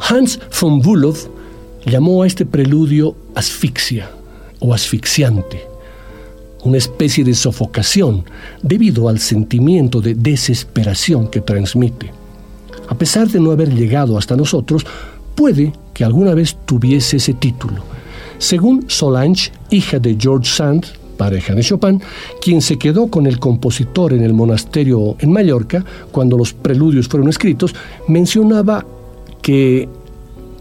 Hans 0.07 0.39
von 0.61 0.81
Bülow 0.81 1.15
llamó 1.83 2.21
a 2.21 2.27
este 2.27 2.45
preludio 2.45 3.15
asfixia 3.33 4.11
o 4.59 4.71
asfixiante 4.71 5.68
una 6.63 6.77
especie 6.77 7.23
de 7.23 7.33
sofocación 7.33 8.25
debido 8.61 9.09
al 9.09 9.19
sentimiento 9.19 10.01
de 10.01 10.15
desesperación 10.15 11.27
que 11.27 11.41
transmite. 11.41 12.11
A 12.87 12.95
pesar 12.95 13.27
de 13.27 13.39
no 13.39 13.51
haber 13.51 13.73
llegado 13.73 14.17
hasta 14.17 14.35
nosotros, 14.35 14.85
puede 15.35 15.73
que 15.93 16.03
alguna 16.03 16.33
vez 16.33 16.57
tuviese 16.65 17.17
ese 17.17 17.33
título. 17.33 17.83
Según 18.39 18.85
Solange, 18.87 19.51
hija 19.69 19.99
de 19.99 20.17
George 20.19 20.49
Sand, 20.49 20.85
pareja 21.17 21.53
de 21.53 21.61
Chopin, 21.61 22.01
quien 22.41 22.61
se 22.61 22.77
quedó 22.77 23.07
con 23.07 23.27
el 23.27 23.39
compositor 23.39 24.13
en 24.13 24.23
el 24.23 24.33
monasterio 24.33 25.17
en 25.19 25.31
Mallorca 25.31 25.83
cuando 26.11 26.37
los 26.37 26.53
preludios 26.53 27.07
fueron 27.07 27.29
escritos, 27.29 27.75
mencionaba 28.07 28.85
que 29.41 29.89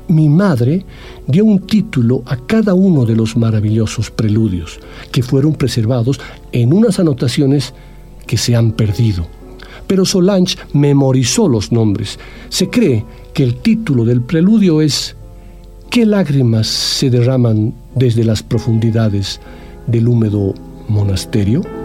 mi 0.09 0.29
madre 0.29 0.85
dio 1.27 1.45
un 1.45 1.61
título 1.61 2.23
a 2.27 2.37
cada 2.37 2.75
uno 2.75 3.05
de 3.05 3.15
los 3.15 3.37
maravillosos 3.37 4.11
preludios, 4.11 4.81
que 5.13 5.23
fueron 5.23 5.55
preservados 5.55 6.21
en 6.53 6.73
unas 6.73 6.99
anotaciones 6.99 7.75
que 8.27 8.37
se 8.37 8.57
han 8.57 8.73
perdido. 8.73 9.27
Pero 9.87 10.05
Solange 10.05 10.57
memorizó 10.73 11.49
los 11.49 11.73
nombres. 11.73 12.19
Se 12.49 12.69
cree 12.69 13.05
que 13.33 13.43
el 13.43 13.57
título 13.57 14.05
del 14.05 14.23
preludio 14.23 14.81
es 14.81 15.17
¿Qué 15.91 16.05
lágrimas 16.05 16.67
se 16.67 17.09
derraman 17.09 17.75
desde 17.95 18.25
las 18.25 18.43
profundidades 18.43 19.41
del 19.87 20.09
húmedo 20.09 20.55
monasterio? 20.89 21.78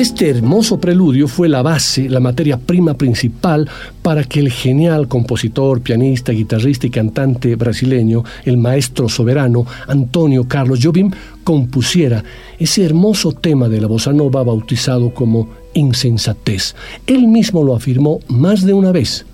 Este 0.00 0.30
hermoso 0.30 0.80
preludio 0.80 1.28
fue 1.28 1.46
la 1.46 1.60
base, 1.60 2.08
la 2.08 2.20
materia 2.20 2.56
prima 2.56 2.94
principal 2.94 3.68
para 4.00 4.24
que 4.24 4.40
el 4.40 4.50
genial 4.50 5.08
compositor, 5.08 5.82
pianista, 5.82 6.32
guitarrista 6.32 6.86
y 6.86 6.90
cantante 6.90 7.54
brasileño, 7.54 8.24
el 8.46 8.56
maestro 8.56 9.10
soberano 9.10 9.66
Antonio 9.88 10.48
Carlos 10.48 10.80
Jobim, 10.82 11.10
compusiera 11.44 12.24
ese 12.58 12.82
hermoso 12.82 13.32
tema 13.32 13.68
de 13.68 13.78
la 13.78 13.88
bossa 13.88 14.10
nova 14.14 14.42
bautizado 14.42 15.12
como 15.12 15.50
insensatez. 15.74 16.74
Él 17.06 17.28
mismo 17.28 17.62
lo 17.62 17.76
afirmó 17.76 18.20
más 18.26 18.64
de 18.64 18.72
una 18.72 18.92
vez. 18.92 19.26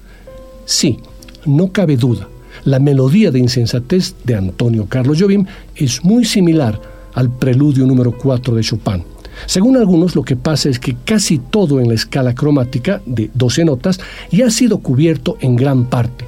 Sí, 0.65 0.99
no 1.45 1.71
cabe 1.71 1.97
duda, 1.97 2.29
la 2.65 2.81
melodía 2.81 3.31
de 3.31 3.39
insensatez 3.39 4.17
de 4.25 4.35
Antonio 4.35 4.87
Carlos 4.89 5.19
Jobim 5.21 5.47
es 5.77 6.05
muy 6.05 6.25
similar 6.25 6.81
al 7.15 7.31
preludio 7.31 7.87
número 7.87 8.19
4 8.19 8.57
de 8.57 8.63
Chopin. 8.65 9.16
Según 9.45 9.77
algunos, 9.77 10.17
lo 10.17 10.23
que 10.23 10.37
pasa 10.37 10.69
es 10.69 10.79
que 10.79 10.97
casi 11.05 11.39
todo 11.39 11.79
en 11.81 11.89
la 11.89 11.95
escala 11.95 12.35
cromática 12.35 13.03
de 13.05 13.31
12 13.35 13.67
notas 13.67 14.01
ya 14.31 14.47
ha 14.47 14.51
sido 14.51 14.79
cubierto 14.79 15.37
en 15.41 15.57
gran 15.57 15.85
parte. 15.85 16.25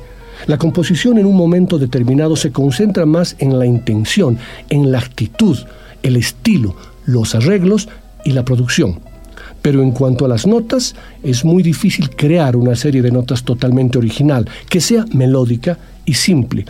La 0.46 0.58
composición 0.58 1.18
en 1.18 1.26
un 1.26 1.36
momento 1.36 1.78
determinado 1.78 2.36
se 2.36 2.52
concentra 2.52 3.06
más 3.06 3.36
en 3.38 3.58
la 3.58 3.66
intención, 3.66 4.38
en 4.68 4.92
la 4.92 4.98
actitud, 4.98 5.58
el 6.02 6.16
estilo, 6.16 6.76
los 7.06 7.34
arreglos 7.34 7.88
y 8.24 8.32
la 8.32 8.44
producción. 8.44 9.00
Pero 9.62 9.82
en 9.82 9.90
cuanto 9.90 10.24
a 10.24 10.28
las 10.28 10.46
notas, 10.46 10.94
es 11.22 11.44
muy 11.44 11.62
difícil 11.62 12.10
crear 12.10 12.56
una 12.56 12.76
serie 12.76 13.02
de 13.02 13.10
notas 13.10 13.42
totalmente 13.42 13.98
original, 13.98 14.48
que 14.68 14.80
sea 14.80 15.04
melódica 15.12 15.78
y 16.04 16.14
simple. 16.14 16.64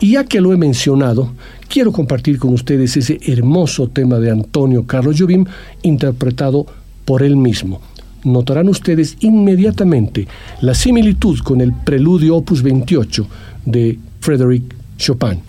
Y 0.00 0.12
ya 0.12 0.24
que 0.24 0.40
lo 0.40 0.52
he 0.52 0.56
mencionado, 0.56 1.32
quiero 1.68 1.90
compartir 1.90 2.38
con 2.38 2.54
ustedes 2.54 2.96
ese 2.96 3.18
hermoso 3.26 3.88
tema 3.88 4.18
de 4.18 4.30
Antonio 4.30 4.86
Carlos 4.86 5.16
Jobim 5.18 5.44
interpretado 5.82 6.66
por 7.04 7.22
él 7.22 7.36
mismo. 7.36 7.80
Notarán 8.24 8.68
ustedes 8.68 9.16
inmediatamente 9.20 10.28
la 10.60 10.74
similitud 10.74 11.38
con 11.40 11.60
el 11.60 11.72
preludio 11.72 12.36
opus 12.36 12.62
28 12.62 13.26
de 13.64 13.98
Frédéric 14.20 14.74
Chopin. 14.98 15.40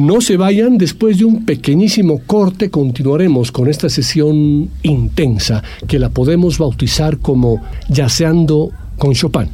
No 0.00 0.22
se 0.22 0.38
vayan, 0.38 0.78
después 0.78 1.18
de 1.18 1.26
un 1.26 1.44
pequeñísimo 1.44 2.22
corte 2.26 2.70
continuaremos 2.70 3.52
con 3.52 3.68
esta 3.68 3.90
sesión 3.90 4.70
intensa 4.82 5.62
que 5.86 5.98
la 5.98 6.08
podemos 6.08 6.56
bautizar 6.56 7.18
como 7.18 7.60
Yaceando 7.90 8.70
con 8.96 9.12
Chopin. 9.12 9.50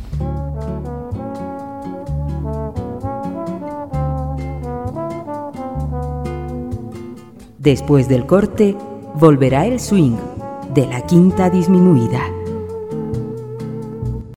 Después 7.59 8.09
del 8.09 8.25
corte, 8.27 8.77
volverá 9.17 9.67
el 9.67 9.81
swing 9.81 10.15
de 10.73 10.87
la 10.87 11.05
quinta 11.07 11.51
disminuida. 11.51 12.36